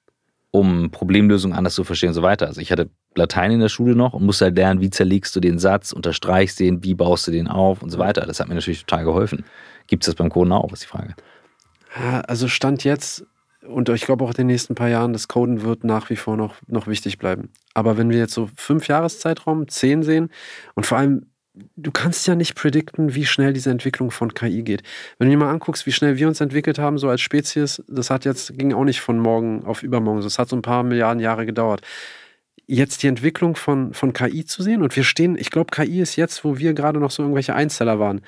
[0.50, 2.46] um Problemlösungen anders zu verstehen und so weiter?
[2.46, 5.40] Also ich hatte Latein in der Schule noch und musste halt lernen, wie zerlegst du
[5.40, 8.26] den Satz, unterstreichst den, wie baust du den auf und so weiter.
[8.26, 9.44] Das hat mir natürlich total geholfen.
[9.86, 11.14] Gibt es das beim Coden auch, ist die Frage.
[12.26, 13.26] Also Stand jetzt
[13.66, 16.36] und ich glaube auch in den nächsten paar Jahren, das Coden wird nach wie vor
[16.36, 17.50] noch, noch wichtig bleiben.
[17.74, 20.30] Aber wenn wir jetzt so fünf Jahreszeitraum, zehn sehen
[20.74, 21.26] und vor allem,
[21.76, 24.82] du kannst ja nicht predikten, wie schnell diese Entwicklung von KI geht.
[25.18, 28.10] Wenn du dir mal anguckst, wie schnell wir uns entwickelt haben, so als Spezies, das
[28.10, 31.20] hat jetzt, ging auch nicht von morgen auf übermorgen, das hat so ein paar Milliarden
[31.20, 31.82] Jahre gedauert.
[32.66, 36.16] Jetzt die Entwicklung von, von KI zu sehen und wir stehen, ich glaube, KI ist
[36.16, 38.20] jetzt, wo wir gerade noch so irgendwelche Einzeller waren.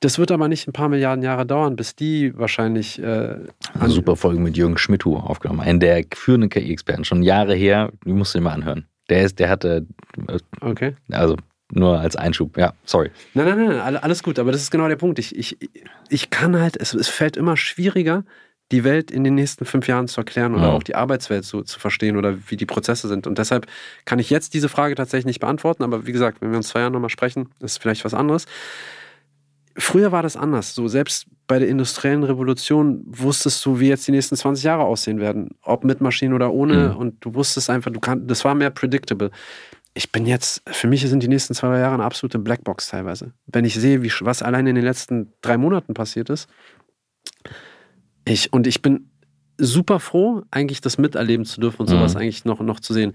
[0.00, 3.36] Das wird aber nicht ein paar Milliarden Jahre dauern, bis die wahrscheinlich äh,
[3.78, 5.60] Eine super Folge mit Jürgen Schmidhu aufgenommen.
[5.60, 7.92] Einen der führenden KI-Experten, schon Jahre her.
[8.06, 8.86] Die musst du dir mal anhören.
[9.10, 9.86] Der, ist, der hatte,
[10.26, 10.94] äh, Okay.
[11.10, 11.36] also
[11.72, 13.10] nur als Einschub, ja, sorry.
[13.34, 15.18] Nein, nein, nein, alle- alles gut, aber das ist genau der Punkt.
[15.18, 15.56] Ich, ich,
[16.08, 18.24] ich kann halt, es, es fällt immer schwieriger,
[18.72, 20.70] die Welt in den nächsten fünf Jahren zu erklären oder Ja.
[20.72, 23.26] auch die Arbeitswelt so, zu verstehen oder wie die Prozesse sind.
[23.26, 23.66] Und deshalb
[24.04, 26.80] kann ich jetzt diese Frage tatsächlich nicht beantworten, aber wie gesagt, wenn wir uns zwei
[26.80, 28.46] Jahren nochmal sprechen, ist vielleicht was anderes.
[29.76, 30.74] Früher war das anders.
[30.74, 35.20] So selbst bei der industriellen Revolution wusstest du, wie jetzt die nächsten 20 Jahre aussehen
[35.20, 36.90] werden, ob mit Maschinen oder ohne.
[36.90, 36.96] Mhm.
[36.96, 39.30] Und du wusstest einfach, du kann, das war mehr predictable.
[39.94, 43.32] Ich bin jetzt, für mich sind die nächsten zwei drei Jahre eine absolute Blackbox teilweise.
[43.46, 46.48] Wenn ich sehe, wie, was allein in den letzten drei Monaten passiert ist.
[48.24, 49.10] Ich, und ich bin
[49.58, 52.20] super froh, eigentlich das miterleben zu dürfen und sowas Mhm.
[52.20, 53.14] eigentlich noch, noch zu sehen.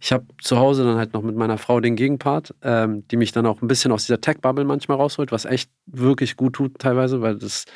[0.00, 3.32] Ich habe zu Hause dann halt noch mit meiner Frau den Gegenpart, ähm, die mich
[3.32, 7.20] dann auch ein bisschen aus dieser Tech-Bubble manchmal rausholt, was echt wirklich gut tut teilweise,
[7.20, 7.66] weil das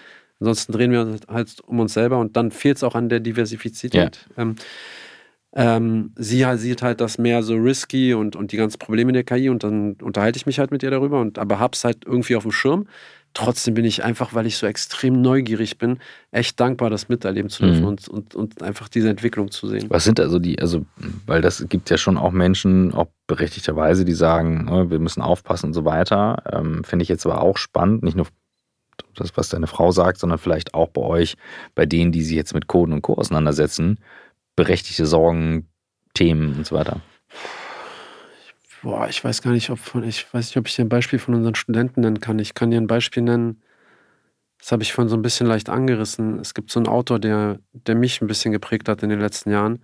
[0.41, 3.21] ansonsten drehen wir uns halt um uns selber und dann fehlt es auch an der
[3.21, 4.27] Diversifizität.
[4.39, 4.55] Ähm,
[5.57, 9.49] ähm, sie sieht halt das mehr so risky und, und die ganzen Probleme der KI
[9.49, 12.43] und dann unterhalte ich mich halt mit ihr darüber und aber hab's halt irgendwie auf
[12.43, 12.87] dem Schirm.
[13.37, 15.99] Trotzdem bin ich einfach, weil ich so extrem neugierig bin,
[16.31, 17.87] echt dankbar, das miterleben zu dürfen Mhm.
[17.89, 19.87] und, und, und einfach diese Entwicklung zu sehen.
[19.89, 20.87] Was sind also die, also,
[21.27, 25.67] weil das gibt ja schon auch Menschen, auch berechtigterweise, die sagen, ne, wir müssen aufpassen
[25.67, 26.45] und so weiter.
[26.53, 28.27] Ähm, Finde ich jetzt aber auch spannend, nicht nur
[29.17, 31.37] das, was deine Frau sagt, sondern vielleicht auch bei euch,
[31.75, 33.15] bei denen, die sich jetzt mit Coden und Co.
[33.15, 33.99] auseinandersetzen,
[34.57, 35.69] berechtigte Sorgen,
[36.15, 37.01] Themen und so weiter.
[38.83, 41.19] Boah, ich weiß gar nicht, ob von, ich weiß nicht, ob ich dir ein Beispiel
[41.19, 42.39] von unseren Studenten nennen kann.
[42.39, 43.63] Ich kann dir ein Beispiel nennen.
[44.59, 46.39] Das habe ich vorhin so ein bisschen leicht angerissen.
[46.39, 49.51] Es gibt so einen Autor, der, der mich ein bisschen geprägt hat in den letzten
[49.51, 49.83] Jahren.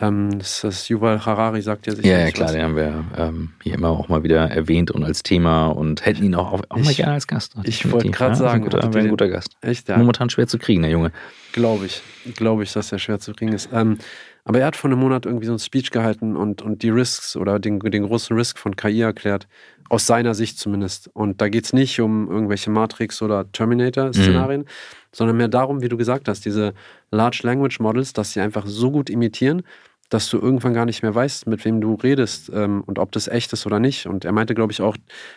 [0.00, 2.08] Ähm, das ist Yuval Harari, sagt ja sicher.
[2.08, 5.22] Ja, ja, klar, den haben wir ähm, hier immer auch mal wieder erwähnt und als
[5.22, 7.54] Thema und hätten ihn auch, auch mal Ich- gerne als Gast.
[7.64, 9.50] ich wollte gerade ja, ist sagen, ein wäre ihr ein den- guter Gast.
[9.60, 9.98] Echt, ja.
[9.98, 11.12] Momentan schwer zu kriegen, der Junge.
[11.52, 12.02] Glaube ich.
[12.36, 13.68] Glaube ich, dass er schwer zu kriegen ist.
[13.72, 13.98] Ähm,
[14.44, 17.36] aber er hat vor einem Monat irgendwie so ein Speech gehalten und, und die Risks
[17.36, 19.46] oder den, den großen Risk von KI erklärt.
[19.90, 21.10] Aus seiner Sicht zumindest.
[21.12, 24.64] Und da geht es nicht um irgendwelche Matrix- oder Terminator-Szenarien,
[25.12, 26.74] sondern mehr darum, wie du gesagt hast, diese
[27.10, 29.62] Large Language Models, dass sie einfach so gut imitieren,
[30.10, 33.28] dass du irgendwann gar nicht mehr weißt, mit wem du redest ähm, und ob das
[33.28, 34.06] echt ist oder nicht.
[34.06, 34.96] Und er meinte, glaube ich, auch,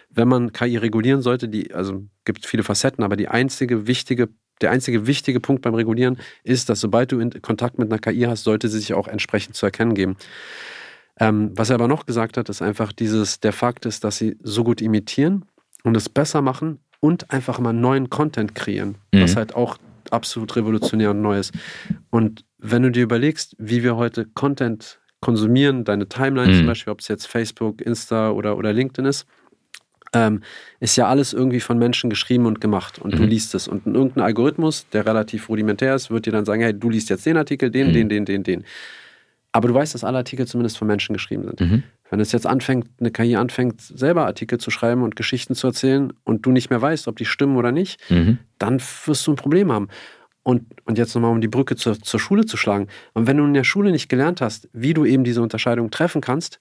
[0.10, 4.30] wenn man KI regulieren sollte, die, also gibt viele Facetten, aber die einzige wichtige,
[4.62, 8.22] der einzige wichtige Punkt beim Regulieren ist, dass sobald du in Kontakt mit einer KI
[8.24, 10.18] hast, sollte sie sich auch entsprechend zu erkennen geben.
[11.20, 14.38] Ähm, was er aber noch gesagt hat, ist einfach dieses, der Fakt ist, dass sie
[14.42, 15.46] so gut imitieren
[15.84, 19.38] und es besser machen und einfach mal neuen Content kreieren, was Mhm.
[19.38, 19.78] halt auch
[20.10, 21.54] absolut revolutionär und neu ist.
[22.10, 26.58] Und wenn du dir überlegst, wie wir heute Content konsumieren, deine Timeline Mhm.
[26.60, 29.26] zum Beispiel, ob es jetzt Facebook, Insta oder, oder LinkedIn ist,
[30.14, 30.42] ähm,
[30.80, 33.30] ist ja alles irgendwie von Menschen geschrieben und gemacht und du Mhm.
[33.30, 33.68] liest es.
[33.68, 37.26] Und irgendein Algorithmus, der relativ rudimentär ist, wird dir dann sagen, hey, du liest jetzt
[37.26, 37.94] den Artikel, den, Mhm.
[37.94, 38.64] den, den, den, den.
[39.52, 41.60] Aber du weißt, dass alle Artikel zumindest von Menschen geschrieben sind.
[41.62, 41.84] Mhm.
[42.10, 46.14] Wenn es jetzt anfängt, eine KI anfängt, selber Artikel zu schreiben und Geschichten zu erzählen
[46.24, 48.38] und du nicht mehr weißt, ob die stimmen oder nicht, Mhm.
[48.60, 49.88] dann wirst du ein Problem haben.
[50.44, 52.88] Und, und jetzt nochmal, um die Brücke zur, zur Schule zu schlagen.
[53.14, 56.20] Und wenn du in der Schule nicht gelernt hast, wie du eben diese Unterscheidung treffen
[56.20, 56.60] kannst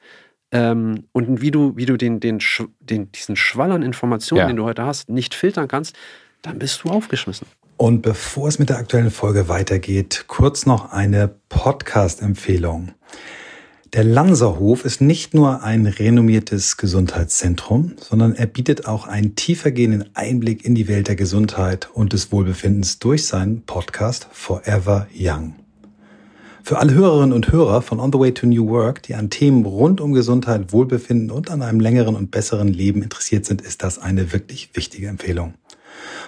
[0.52, 2.38] ähm, und wie du, wie du den, den,
[2.80, 4.46] den, diesen Schwall an Informationen, Ja.
[4.46, 5.96] den du heute hast, nicht filtern kannst,
[6.42, 7.46] dann bist du aufgeschmissen.
[7.76, 12.92] Und bevor es mit der aktuellen Folge weitergeht, kurz noch eine Podcast-Empfehlung.
[13.94, 20.64] Der Lanserhof ist nicht nur ein renommiertes Gesundheitszentrum, sondern er bietet auch einen tiefergehenden Einblick
[20.64, 25.56] in die Welt der Gesundheit und des Wohlbefindens durch seinen Podcast Forever Young.
[26.62, 29.66] Für alle Hörerinnen und Hörer von On the Way to New Work, die an Themen
[29.66, 33.98] rund um Gesundheit, Wohlbefinden und an einem längeren und besseren Leben interessiert sind, ist das
[33.98, 35.52] eine wirklich wichtige Empfehlung.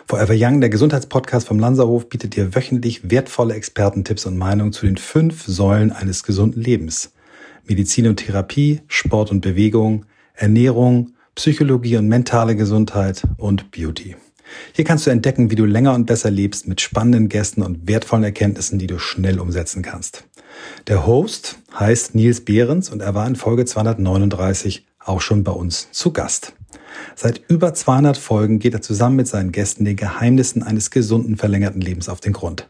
[0.06, 4.98] Forever Young, der Gesundheitspodcast vom Lanzerhof, bietet dir wöchentlich wertvolle Expertentipps und Meinungen zu den
[4.98, 7.13] fünf Säulen eines gesunden Lebens.
[7.66, 14.16] Medizin und Therapie, Sport und Bewegung, Ernährung, Psychologie und mentale Gesundheit und Beauty.
[14.72, 18.24] Hier kannst du entdecken, wie du länger und besser lebst mit spannenden Gästen und wertvollen
[18.24, 20.24] Erkenntnissen, die du schnell umsetzen kannst.
[20.86, 25.90] Der Host heißt Nils Behrens und er war in Folge 239 auch schon bei uns
[25.90, 26.54] zu Gast.
[27.16, 31.80] Seit über 200 Folgen geht er zusammen mit seinen Gästen den Geheimnissen eines gesunden, verlängerten
[31.80, 32.68] Lebens auf den Grund.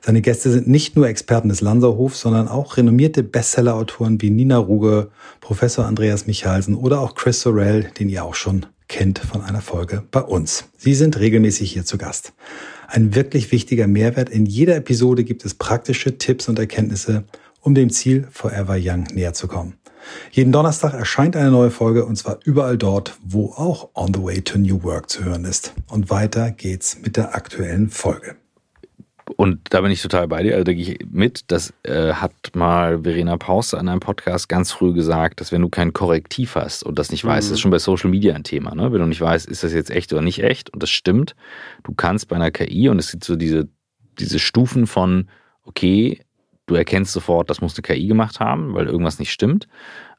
[0.00, 5.10] Seine Gäste sind nicht nur Experten des Lanzerhofs, sondern auch renommierte Bestsellerautoren wie Nina Ruge,
[5.40, 10.02] Professor Andreas Michalsen oder auch Chris Sorrell, den ihr auch schon kennt von einer Folge
[10.10, 10.64] bei uns.
[10.76, 12.32] Sie sind regelmäßig hier zu Gast.
[12.88, 14.28] Ein wirklich wichtiger Mehrwert.
[14.28, 17.24] In jeder Episode gibt es praktische Tipps und Erkenntnisse,
[17.60, 19.74] um dem Ziel Forever Young näher zu kommen.
[20.30, 24.42] Jeden Donnerstag erscheint eine neue Folge und zwar überall dort, wo auch On the Way
[24.42, 25.72] to New Work zu hören ist.
[25.88, 28.36] Und weiter geht's mit der aktuellen Folge.
[29.36, 31.50] Und da bin ich total bei dir, also da gehe ich mit.
[31.50, 35.68] Das äh, hat mal Verena Pauster in einem Podcast ganz früh gesagt, dass wenn du
[35.68, 37.50] kein Korrektiv hast und das nicht weißt, Mhm.
[37.50, 38.92] das ist schon bei Social Media ein Thema, ne?
[38.92, 41.34] Wenn du nicht weißt, ist das jetzt echt oder nicht echt, und das stimmt,
[41.82, 43.68] du kannst bei einer KI, und es gibt so diese,
[44.20, 45.28] diese Stufen von,
[45.64, 46.20] okay,
[46.66, 49.68] du erkennst sofort, das muss eine KI gemacht haben, weil irgendwas nicht stimmt.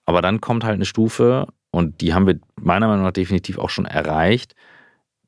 [0.06, 3.70] Aber dann kommt halt eine Stufe, und die haben wir meiner Meinung nach definitiv auch
[3.70, 4.56] schon erreicht.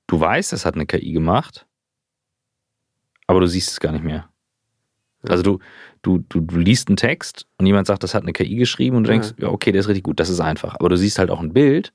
[0.08, 1.68] Du weißt, es hat eine KI gemacht,
[3.28, 4.30] aber du siehst es gar nicht mehr.
[5.28, 5.60] Also du,
[6.02, 9.04] du, du, du liest einen Text und jemand sagt, das hat eine KI geschrieben und
[9.04, 9.20] du Ja.
[9.20, 10.76] denkst, ja, okay, der ist richtig gut, das ist einfach.
[10.80, 11.94] Aber du siehst halt auch ein Bild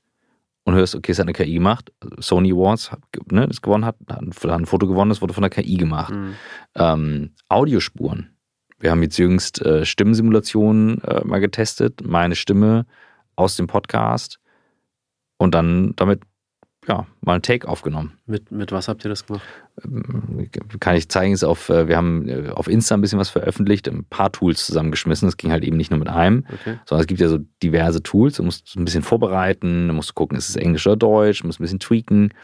[0.63, 1.91] und hörst, okay, es hat eine KI gemacht.
[2.19, 2.91] Sony Awards,
[3.31, 6.13] ne, das gewonnen hat, hat ein Foto gewonnen, das wurde von der KI gemacht.
[6.13, 6.35] Mhm.
[6.75, 8.34] Ähm, Audiospuren.
[8.85, 12.85] Wir haben jetzt jüngst äh, Stimmensimulationen äh, mal getestet, meine Stimme
[13.35, 14.39] aus dem Podcast
[15.37, 16.21] und dann damit
[16.87, 18.19] ja, mal ein Take aufgenommen.
[18.27, 19.41] Mit, mit was habt ihr das gemacht?
[19.83, 23.29] Ähm, kann ich zeigen, ist auf, äh, wir haben äh, auf Insta ein bisschen was
[23.29, 25.27] veröffentlicht, ein paar Tools zusammengeschmissen.
[25.27, 26.77] Das ging halt eben nicht nur mit einem, okay.
[26.85, 28.35] sondern es gibt ja so diverse Tools.
[28.35, 31.59] Du musst ein bisschen vorbereiten, du musst gucken, ist es Englisch oder Deutsch, du musst
[31.59, 32.35] ein bisschen tweaken.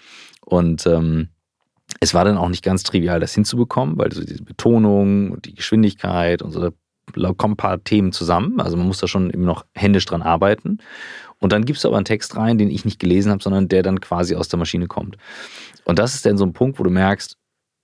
[0.44, 1.28] Und ähm,
[2.00, 5.56] es war dann auch nicht ganz trivial, das hinzubekommen, weil so diese Betonung und die
[5.56, 6.72] Geschwindigkeit und so,
[7.16, 8.60] da kommen ein paar Themen zusammen.
[8.62, 10.80] Also man muss da schon immer noch händisch dran arbeiten.
[11.40, 13.84] Und dann gibst du aber einen Text rein, den ich nicht gelesen habe, sondern der
[13.84, 15.18] dann quasi aus der Maschine kommt.
[15.84, 17.36] Und das ist dann so ein Punkt, wo du merkst,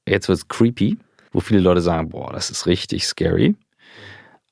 [0.08, 0.98] jetzt wird es creepy,
[1.32, 3.56] wo viele Leute sagen, boah, das ist richtig scary.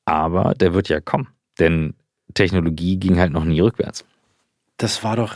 [0.05, 1.27] Aber der wird ja kommen.
[1.59, 1.93] Denn
[2.33, 4.05] Technologie ging halt noch nie rückwärts.
[4.77, 5.35] Das war doch,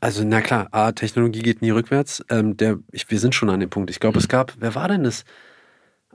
[0.00, 2.24] also na klar, A, Technologie geht nie rückwärts.
[2.30, 3.90] Ähm, der, ich, wir sind schon an dem Punkt.
[3.90, 4.22] Ich glaube, mhm.
[4.22, 5.24] es gab, wer war denn das?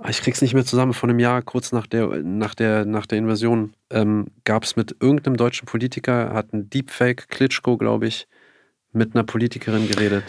[0.02, 3.06] Ah, ich krieg's nicht mehr zusammen, vor einem Jahr, kurz nach der, nach der, nach
[3.06, 8.28] der Invasion, ähm, gab es mit irgendeinem deutschen Politiker, hat ein Deepfake, Klitschko, glaube ich,
[8.92, 10.24] mit einer Politikerin geredet.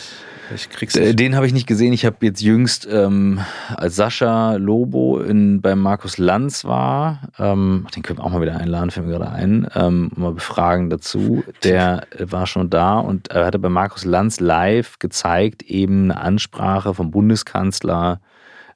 [0.55, 1.19] Ich krieg's nicht.
[1.19, 1.93] Den habe ich nicht gesehen.
[1.93, 3.41] Ich habe jetzt jüngst, ähm,
[3.77, 8.59] als Sascha Lobo in, bei Markus Lanz war, ähm, den können wir auch mal wieder
[8.59, 11.45] einladen, fällt mir gerade ein, ähm, mal befragen dazu.
[11.63, 16.95] Der war schon da und er hatte bei Markus Lanz live gezeigt, eben eine Ansprache
[16.95, 18.21] vom Bundeskanzler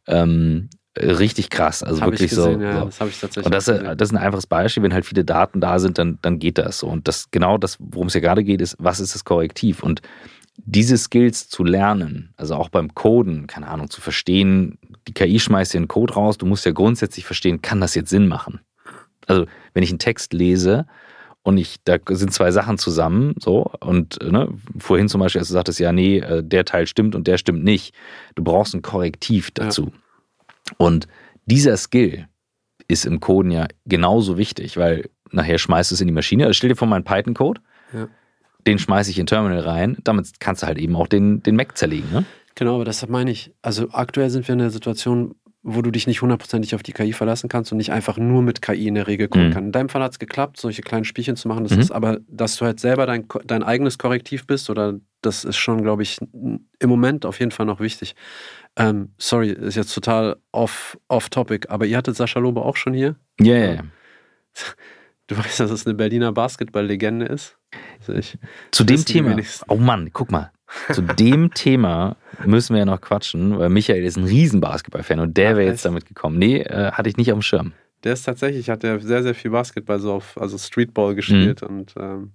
[0.07, 1.83] ähm, richtig krass.
[1.83, 3.47] Also hab wirklich gesehen, so, ja, Das habe ich tatsächlich.
[3.47, 4.83] Und das, das ist ein einfaches Beispiel.
[4.83, 6.87] Wenn halt viele Daten da sind, dann, dann geht das so.
[6.87, 9.83] Und das genau das, worum es ja gerade geht, ist, was ist das Korrektiv?
[9.83, 10.03] Und
[10.57, 14.79] diese Skills zu lernen, also auch beim Coden, keine Ahnung, zu verstehen,
[15.09, 18.11] die KI schmeißt dir einen Code raus, du musst ja grundsätzlich verstehen, kann das jetzt
[18.11, 18.61] Sinn machen?
[19.27, 20.87] Also, wenn ich einen Text lese
[21.43, 25.55] und ich, da sind zwei Sachen zusammen, so, und ne, vorhin zum Beispiel, als du
[25.55, 27.95] sagtest, ja, nee, äh, der Teil stimmt und der stimmt nicht.
[28.35, 29.87] Du brauchst ein Korrektiv dazu.
[29.87, 30.04] Ja.
[30.79, 31.07] Und
[31.47, 32.27] dieser Skill
[32.89, 36.45] ist im Coden ja genauso wichtig, weil nachher schmeißt du es in die Maschine.
[36.45, 37.61] Also stell dir vor, meinen Python-Code,
[37.93, 38.09] ja.
[38.67, 39.97] den schmeiße ich in Terminal rein.
[40.05, 42.11] Damit kannst du halt eben auch den, den Mac zerlegen.
[42.13, 42.25] Ne?
[42.55, 45.35] Genau, aber deshalb meine ich, also aktuell sind wir in einer Situation,
[45.67, 48.61] wo du dich nicht hundertprozentig auf die KI verlassen kannst und nicht einfach nur mit
[48.61, 49.53] KI in der Regel kommen mhm.
[49.53, 49.65] kann.
[49.67, 51.65] In deinem Fall hat es geklappt, solche kleinen Spielchen zu machen.
[51.65, 51.81] Das mhm.
[51.81, 55.83] ist aber, dass du halt selber dein, dein eigenes Korrektiv bist oder das ist schon,
[55.83, 58.15] glaube ich, im Moment auf jeden Fall noch wichtig.
[58.77, 62.93] Ähm, sorry, ist jetzt total off, off topic, aber ihr hattet Sascha Lobe auch schon
[62.93, 63.17] hier?
[63.41, 63.83] Ja, yeah, ja.
[65.27, 67.57] Du weißt, dass es eine Berliner Basketball-Legende ist?
[67.99, 68.37] Also ich,
[68.73, 69.35] Zu dem Thema.
[69.69, 70.53] Oh Mann, guck mal.
[70.93, 75.37] Zu dem Thema müssen wir ja noch quatschen, weil Michael ist ein riesen Basketball-Fan und
[75.39, 76.39] der wäre jetzt damit gekommen.
[76.39, 77.73] Nee, äh, hatte ich nicht auf dem Schirm.
[78.03, 81.69] Der ist tatsächlich, hat er sehr, sehr viel Basketball, so auf, also Streetball gespielt mhm.
[81.69, 82.33] und ähm,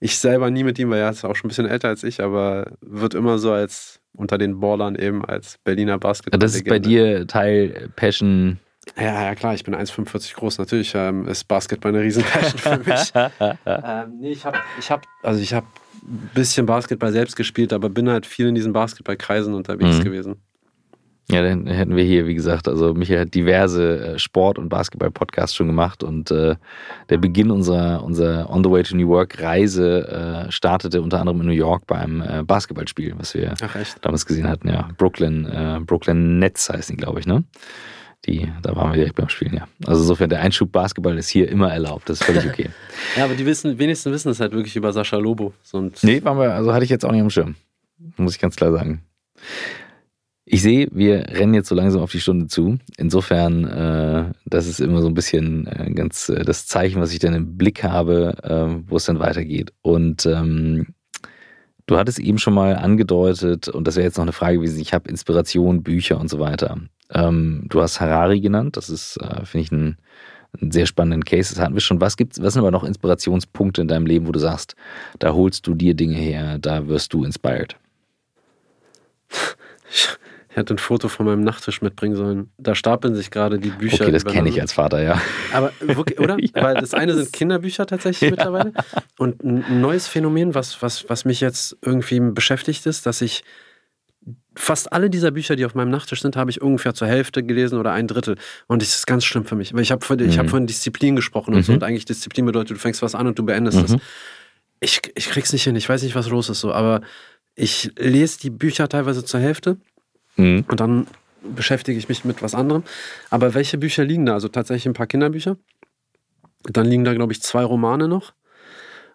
[0.00, 2.22] ich selber nie mit ihm, weil er ist auch schon ein bisschen älter als ich,
[2.22, 6.38] aber wird immer so als unter den Ballern eben als Berliner Basketball.
[6.38, 8.58] Das ist bei dir Teil Passion.
[8.96, 10.58] Ja, ja, klar, ich bin 1,45 groß.
[10.58, 13.12] Natürlich ähm, ist Basketball eine Riesenpassion für mich.
[13.66, 15.66] ähm, nee, ich habe, ich hab, also ich habe
[16.02, 20.04] ein bisschen Basketball selbst gespielt, aber bin halt viel in diesen Basketballkreisen unterwegs mhm.
[20.04, 20.42] gewesen.
[21.30, 25.54] Ja, dann hätten wir hier, wie gesagt, also Michael hat diverse äh, Sport- und Basketball-Podcasts
[25.54, 26.56] schon gemacht und äh,
[27.10, 31.46] der Beginn unserer, unserer On the Way to New York-Reise äh, startete unter anderem in
[31.46, 34.68] New York beim äh, Basketballspiel, was wir Ach, damals gesehen hatten.
[34.68, 37.44] Ja, Brooklyn, äh, Brooklyn Nets heißen die, glaube ich, ne?
[38.26, 39.66] Die, da waren wir direkt beim Spielen, ja.
[39.86, 42.68] Also insofern, der Einschub Basketball ist hier immer erlaubt, das ist völlig okay.
[43.16, 45.54] ja, aber die wissen, wenigsten wissen es halt wirklich über Sascha Lobo.
[45.72, 47.54] Und nee, waren wir, also hatte ich jetzt auch nicht am Schirm.
[48.16, 49.02] Muss ich ganz klar sagen.
[50.44, 52.78] Ich sehe, wir rennen jetzt so langsam auf die Stunde zu.
[52.96, 57.20] Insofern, äh, das ist immer so ein bisschen äh, ganz äh, das Zeichen, was ich
[57.20, 59.72] dann im Blick habe, äh, wo es dann weitergeht.
[59.82, 60.94] Und ähm,
[61.86, 64.92] du hattest eben schon mal angedeutet, und das wäre jetzt noch eine Frage gewesen, ich
[64.92, 66.76] habe Inspiration, Bücher und so weiter.
[67.10, 69.96] Ähm, du hast Harari genannt, das ist, äh, finde ich, ein,
[70.60, 71.54] ein, sehr spannenden Case.
[71.54, 72.00] Das hatten wir schon.
[72.00, 74.74] Was gibt's, was sind aber noch Inspirationspunkte in deinem Leben, wo du sagst,
[75.20, 77.76] da holst du dir Dinge her, da wirst du inspired?
[80.52, 82.52] Ich hätte ein Foto von meinem Nachttisch mitbringen sollen.
[82.58, 84.02] Da stapeln sich gerade die Bücher.
[84.02, 85.18] Okay, das kenne ich als Vater, ja.
[85.54, 86.36] Aber wirklich, oder?
[86.38, 86.62] ja.
[86.62, 88.36] Weil das eine sind Kinderbücher tatsächlich ja.
[88.36, 88.74] mittlerweile.
[89.16, 93.44] Und ein neues Phänomen, was, was, was mich jetzt irgendwie beschäftigt ist, dass ich
[94.54, 97.78] fast alle dieser Bücher, die auf meinem Nachttisch sind, habe ich ungefähr zur Hälfte gelesen
[97.78, 98.36] oder ein Drittel.
[98.66, 99.72] Und das ist ganz schlimm für mich.
[99.72, 100.36] Weil ich habe von, mhm.
[100.36, 101.56] hab von Disziplin gesprochen mhm.
[101.56, 101.72] und so.
[101.72, 103.84] Und eigentlich Disziplin bedeutet, du fängst was an und du beendest mhm.
[103.84, 103.96] es.
[104.80, 105.76] Ich, ich krieg's nicht hin.
[105.76, 106.74] Ich weiß nicht, was los ist so.
[106.74, 107.00] Aber
[107.54, 109.78] ich lese die Bücher teilweise zur Hälfte
[110.36, 110.64] Mhm.
[110.68, 111.06] Und dann
[111.42, 112.84] beschäftige ich mich mit was anderem.
[113.30, 114.34] Aber welche Bücher liegen da?
[114.34, 115.56] Also tatsächlich ein paar Kinderbücher.
[116.64, 118.32] Dann liegen da, glaube ich, zwei Romane noch.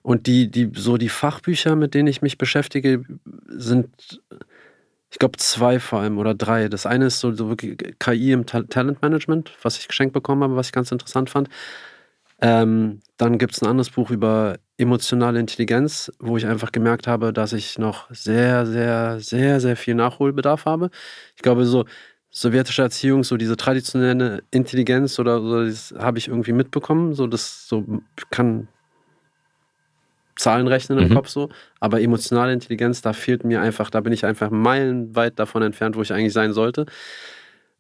[0.02, 3.04] Und die, die, so die Fachbücher, mit denen ich mich beschäftige,
[3.48, 4.22] sind,
[5.10, 6.70] ich glaube, zwei vor allem oder drei.
[6.70, 10.56] Das eine ist so, so wirklich KI im Ta Talentmanagement, was ich geschenkt bekommen habe,
[10.56, 11.50] was ich ganz interessant fand.
[12.40, 17.34] Ähm, dann gibt es ein anderes Buch über emotionale Intelligenz, wo ich einfach gemerkt habe,
[17.34, 20.92] dass ich noch sehr, sehr, sehr, sehr viel Nachholbedarf habe.
[21.36, 21.86] Ich glaube, so
[22.30, 27.14] sowjetische Erziehung, so diese traditionelle Intelligenz oder so, das habe ich irgendwie mitbekommen.
[27.16, 27.84] So, das so
[28.30, 28.68] kann
[30.36, 31.16] Zahlen rechnen im mhm.
[31.16, 31.50] Kopf so,
[31.80, 36.04] aber emotionale Intelligenz, da fehlt mir einfach, da bin ich einfach meilenweit davon entfernt, wo
[36.04, 36.86] ich eigentlich sein sollte.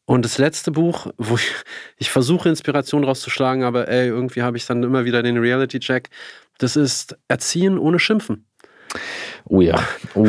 [0.05, 1.51] Und das letzte Buch, wo ich,
[1.97, 6.09] ich versuche Inspiration rauszuschlagen, aber ey, irgendwie habe ich dann immer wieder den Reality-Check.
[6.57, 8.45] Das ist Erziehen ohne Schimpfen.
[9.45, 9.81] Oh ja,
[10.15, 10.27] oh,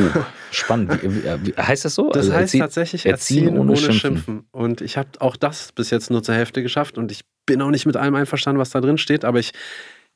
[0.50, 1.02] spannend.
[1.02, 2.08] Wie, wie, heißt das so?
[2.08, 4.00] Das also heißt erzie tatsächlich Erziehen, erziehen ohne, ohne Schimpfen.
[4.00, 4.46] Schimpfen.
[4.50, 7.70] Und ich habe auch das bis jetzt nur zur Hälfte geschafft und ich bin auch
[7.70, 9.52] nicht mit allem einverstanden, was da drin steht, aber ich,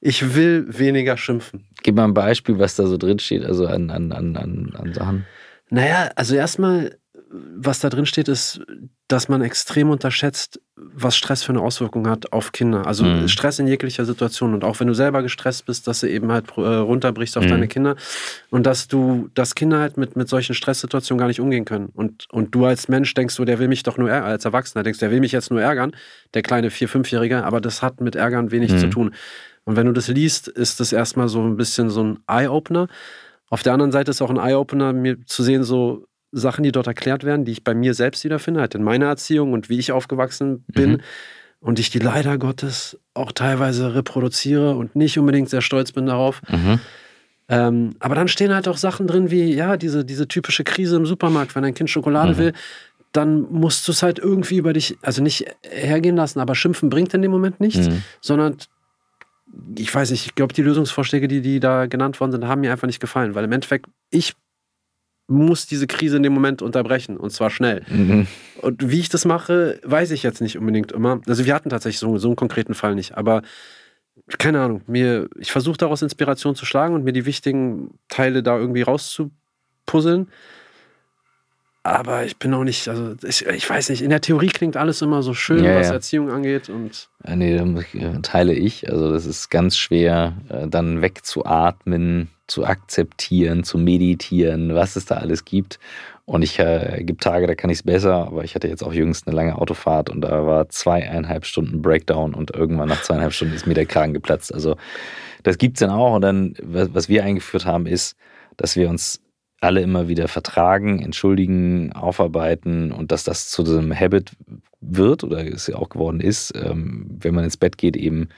[0.00, 1.66] ich will weniger schimpfen.
[1.82, 4.36] Gib mal ein Beispiel, was da so drin steht, also an, an, an,
[4.76, 5.26] an Sachen.
[5.70, 6.98] Naja, also erstmal
[7.32, 8.60] was da drin steht, ist,
[9.08, 12.86] dass man extrem unterschätzt, was Stress für eine Auswirkung hat auf Kinder.
[12.86, 13.28] Also mhm.
[13.28, 14.52] Stress in jeglicher Situation.
[14.52, 17.48] Und auch wenn du selber gestresst bist, dass du eben halt äh, runterbrichst auf mhm.
[17.48, 17.96] deine Kinder.
[18.50, 21.86] Und dass du, dass Kinder halt mit, mit solchen Stresssituationen gar nicht umgehen können.
[21.94, 24.82] Und, und du als Mensch denkst du, der will mich doch nur ärgern, als Erwachsener
[24.82, 25.92] denkst, der will mich jetzt nur ärgern,
[26.34, 28.78] der kleine Vier-, Fünfjährige, aber das hat mit Ärgern wenig mhm.
[28.78, 29.14] zu tun.
[29.64, 32.88] Und wenn du das liest, ist das erstmal so ein bisschen so ein Eye-Opener.
[33.48, 36.86] Auf der anderen Seite ist auch ein Eye-Opener, mir zu sehen, so, Sachen, die dort
[36.86, 39.92] erklärt werden, die ich bei mir selbst wiederfinde, halt in meiner Erziehung und wie ich
[39.92, 40.92] aufgewachsen bin.
[40.92, 41.00] Mhm.
[41.60, 46.42] Und ich die leider Gottes auch teilweise reproduziere und nicht unbedingt sehr stolz bin darauf.
[46.48, 46.80] Mhm.
[47.48, 51.06] Ähm, aber dann stehen halt auch Sachen drin wie, ja, diese, diese typische Krise im
[51.06, 52.38] Supermarkt, wenn ein Kind Schokolade mhm.
[52.38, 52.52] will,
[53.12, 57.12] dann musst du es halt irgendwie über dich, also nicht hergehen lassen, aber schimpfen bringt
[57.14, 58.02] in dem Moment nichts, mhm.
[58.20, 58.56] sondern
[59.76, 62.72] ich weiß nicht, ich glaube, die Lösungsvorschläge, die, die da genannt worden sind, haben mir
[62.72, 64.34] einfach nicht gefallen, weil im Endeffekt, ich
[65.26, 67.82] muss diese Krise in dem Moment unterbrechen und zwar schnell.
[67.88, 68.26] Mhm.
[68.60, 71.20] Und wie ich das mache, weiß ich jetzt nicht unbedingt immer.
[71.26, 73.42] Also wir hatten tatsächlich so, so einen konkreten Fall nicht, aber
[74.38, 78.58] keine Ahnung, mir, ich versuche daraus Inspiration zu schlagen und mir die wichtigen Teile da
[78.58, 80.28] irgendwie rauszupuzzeln.
[81.84, 85.02] Aber ich bin auch nicht, also ich, ich, weiß nicht, in der Theorie klingt alles
[85.02, 85.94] immer so schön, ja, was ja.
[85.94, 86.68] Erziehung angeht.
[86.68, 87.60] Und ja, nee,
[88.22, 88.88] teile ich.
[88.88, 95.16] Also das ist ganz schwer, äh, dann wegzuatmen, zu akzeptieren, zu meditieren, was es da
[95.16, 95.80] alles gibt.
[96.24, 98.92] Und ich äh, gibt Tage, da kann ich es besser, aber ich hatte jetzt auch
[98.92, 103.54] jüngst eine lange Autofahrt und da war zweieinhalb Stunden Breakdown und irgendwann nach zweieinhalb Stunden
[103.54, 104.54] ist mir der Kragen geplatzt.
[104.54, 104.76] Also
[105.42, 106.14] das gibt es dann auch.
[106.14, 108.16] Und dann, was wir eingeführt haben, ist,
[108.56, 109.20] dass wir uns
[109.62, 114.32] alle immer wieder vertragen, entschuldigen, aufarbeiten und dass das zu einem Habit
[114.80, 118.28] wird oder es ja auch geworden ist, ähm, wenn man ins Bett geht eben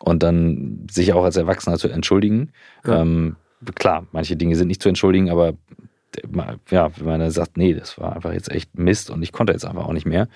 [0.00, 2.52] und dann sich auch als Erwachsener zu entschuldigen.
[2.84, 3.00] Ja.
[3.00, 3.36] Ähm,
[3.74, 5.54] klar, manche Dinge sind nicht zu entschuldigen, aber
[6.70, 9.52] ja, wenn man dann sagt, nee, das war einfach jetzt echt Mist und ich konnte
[9.52, 10.28] jetzt einfach auch nicht mehr,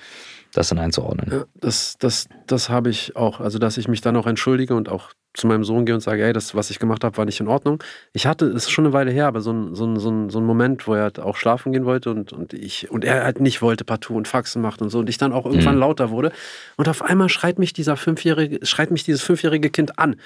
[0.52, 1.30] das dann einzuordnen.
[1.30, 3.40] Ja, das, das, das habe ich auch.
[3.40, 6.24] Also, dass ich mich dann auch entschuldige und auch zu meinem Sohn gehe und sage,
[6.24, 7.82] ey, das, was ich gemacht habe, war nicht in Ordnung.
[8.12, 10.28] Ich hatte, es ist schon eine Weile her, aber so ein, so ein, so ein,
[10.28, 13.22] so ein Moment, wo er halt auch schlafen gehen wollte und, und ich, und er
[13.22, 15.80] halt nicht wollte partout und Faxen macht und so und ich dann auch irgendwann mhm.
[15.80, 16.32] lauter wurde.
[16.76, 20.16] Und auf einmal schreit mich dieser fünfjährige, schreit mich dieses fünfjährige Kind an.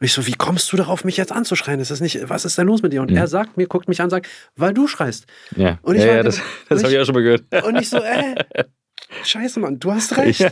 [0.00, 1.78] Und ich so, wie kommst du darauf, mich jetzt anzuschreien?
[1.78, 3.02] Ist das nicht, was ist denn los mit dir?
[3.02, 3.18] Und mhm.
[3.18, 5.26] er sagt mir, guckt mich an, sagt, weil du schreist.
[5.56, 6.40] Ja, und ich ja, ja das,
[6.70, 7.44] das habe ich auch schon mal gehört.
[7.64, 8.34] Und ich so, äh,
[9.24, 10.40] Scheiße, Mann, du hast recht.
[10.40, 10.50] Ja.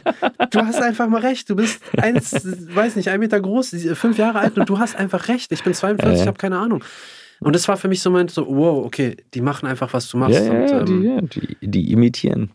[0.50, 1.48] Du hast einfach mal recht.
[1.48, 2.32] Du bist eins,
[2.74, 5.52] weiß nicht, ein Meter groß, fünf Jahre alt und du hast einfach recht.
[5.52, 6.26] Ich bin 42, ich ja.
[6.26, 6.84] habe keine Ahnung.
[7.40, 10.08] Und das war für mich so ein Moment so, wow, okay, die machen einfach, was
[10.08, 10.44] du machst.
[10.44, 12.50] Ja, und, ja, ähm, die, die, die, imitieren.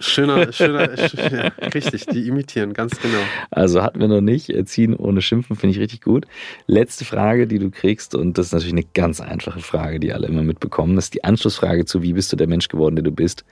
[0.00, 0.94] Schöner, schöner,
[1.30, 3.20] ja, richtig, die imitieren, ganz genau.
[3.50, 4.48] Also hatten wir noch nicht.
[4.48, 6.26] Erziehen ohne Schimpfen finde ich richtig gut.
[6.66, 10.26] Letzte Frage, die du kriegst, und das ist natürlich eine ganz einfache Frage, die alle
[10.26, 10.96] immer mitbekommen.
[10.96, 13.44] Das ist die Anschlussfrage zu, wie bist du der Mensch geworden, der du bist?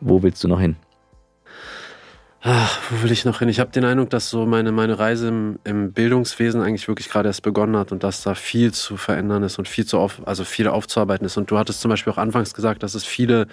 [0.00, 0.76] Wo willst du noch hin?
[2.40, 3.48] Ach, wo will ich noch hin?
[3.48, 7.28] Ich habe den Eindruck, dass so meine, meine Reise im, im, Bildungswesen eigentlich wirklich gerade
[7.28, 10.44] erst begonnen hat und dass da viel zu verändern ist und viel zu auf, also
[10.44, 11.36] viel aufzuarbeiten ist.
[11.36, 13.48] Und du hattest zum Beispiel auch anfangs gesagt, dass es viele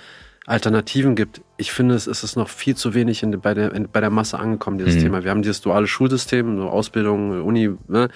[0.46, 1.42] Alternativen gibt.
[1.58, 4.38] Ich finde, es ist noch viel zu wenig in, bei, der, in, bei der Masse
[4.38, 5.00] angekommen, dieses mhm.
[5.00, 5.24] Thema.
[5.24, 8.10] Wir haben dieses duale Schulsystem, so Ausbildung, Uni, ne?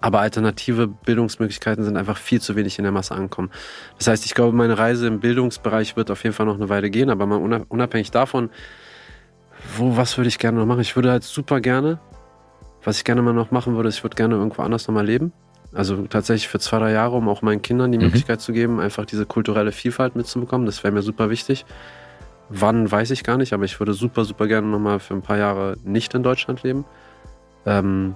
[0.00, 3.50] aber alternative Bildungsmöglichkeiten sind einfach viel zu wenig in der Masse angekommen.
[3.98, 6.88] Das heißt, ich glaube, meine Reise im Bildungsbereich wird auf jeden Fall noch eine Weile
[6.88, 8.50] gehen, aber mal unabhängig davon,
[9.76, 10.80] wo, was würde ich gerne noch machen?
[10.80, 11.98] Ich würde halt super gerne,
[12.84, 15.32] was ich gerne mal noch machen würde, ich würde gerne irgendwo anders nochmal leben.
[15.72, 18.04] Also tatsächlich für zwei, drei Jahre, um auch meinen Kindern die mhm.
[18.04, 20.66] Möglichkeit zu geben, einfach diese kulturelle Vielfalt mitzubekommen.
[20.66, 21.66] Das wäre mir super wichtig.
[22.48, 25.36] Wann, weiß ich gar nicht, aber ich würde super, super gerne nochmal für ein paar
[25.36, 26.86] Jahre nicht in Deutschland leben.
[27.66, 28.14] Ähm,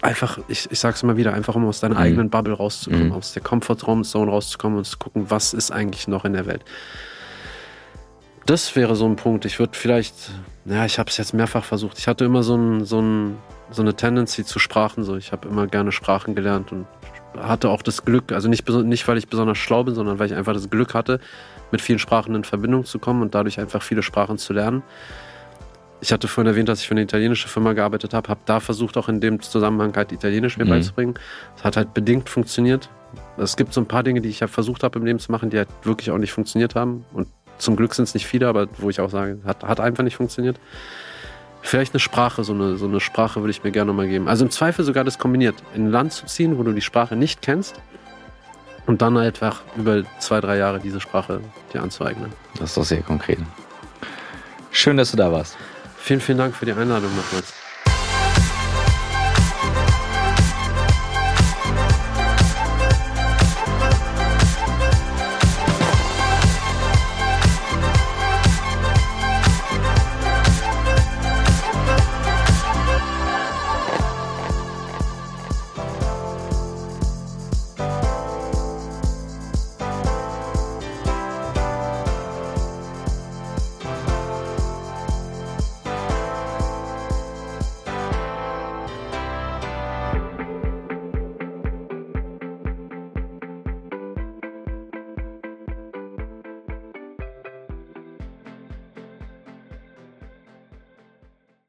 [0.00, 2.00] einfach, ich, ich sag's immer wieder, einfach um aus deiner Mhm.
[2.00, 3.12] eigenen Bubble rauszukommen, Mhm.
[3.12, 6.64] aus der Comfort-Zone rauszukommen und zu gucken, was ist eigentlich noch in der Welt.
[8.46, 9.44] Das wäre so ein Punkt.
[9.44, 10.14] Ich würde vielleicht,
[10.64, 11.98] ja, ich habe es jetzt mehrfach versucht.
[11.98, 13.36] Ich hatte immer so, ein, so, ein,
[13.70, 15.04] so eine Tendency zu Sprachen.
[15.04, 15.16] So.
[15.16, 16.86] Ich habe immer gerne Sprachen gelernt und
[17.38, 20.34] hatte auch das Glück, also nicht, nicht weil ich besonders schlau bin, sondern weil ich
[20.34, 21.20] einfach das Glück hatte,
[21.70, 24.82] mit vielen Sprachen in Verbindung zu kommen und dadurch einfach viele Sprachen zu lernen.
[26.00, 28.96] Ich hatte vorhin erwähnt, dass ich für eine italienische Firma gearbeitet habe, habe da versucht,
[28.96, 30.70] auch in dem Zusammenhang halt Italienisch mir Mhm.
[30.70, 31.14] beizubringen.
[31.56, 32.88] Es hat halt bedingt funktioniert.
[33.36, 35.50] Es gibt so ein paar Dinge, die ich ja versucht habe im Leben zu machen,
[35.50, 37.04] die halt wirklich auch nicht funktioniert haben.
[37.12, 40.02] Und zum Glück sind es nicht viele, aber wo ich auch sage, hat, hat einfach
[40.02, 40.58] nicht funktioniert.
[41.62, 44.28] Vielleicht eine Sprache, so eine, so eine Sprache würde ich mir gerne mal geben.
[44.28, 45.56] Also im Zweifel sogar das kombiniert.
[45.74, 47.80] In ein Land zu ziehen, wo du die Sprache nicht kennst
[48.86, 51.40] und dann einfach über zwei, drei Jahre diese Sprache
[51.72, 52.32] dir anzueignen.
[52.58, 53.38] Das ist doch sehr konkret.
[54.70, 55.56] Schön, dass du da warst.
[55.98, 57.59] Vielen, vielen Dank für die Einladung nochmals.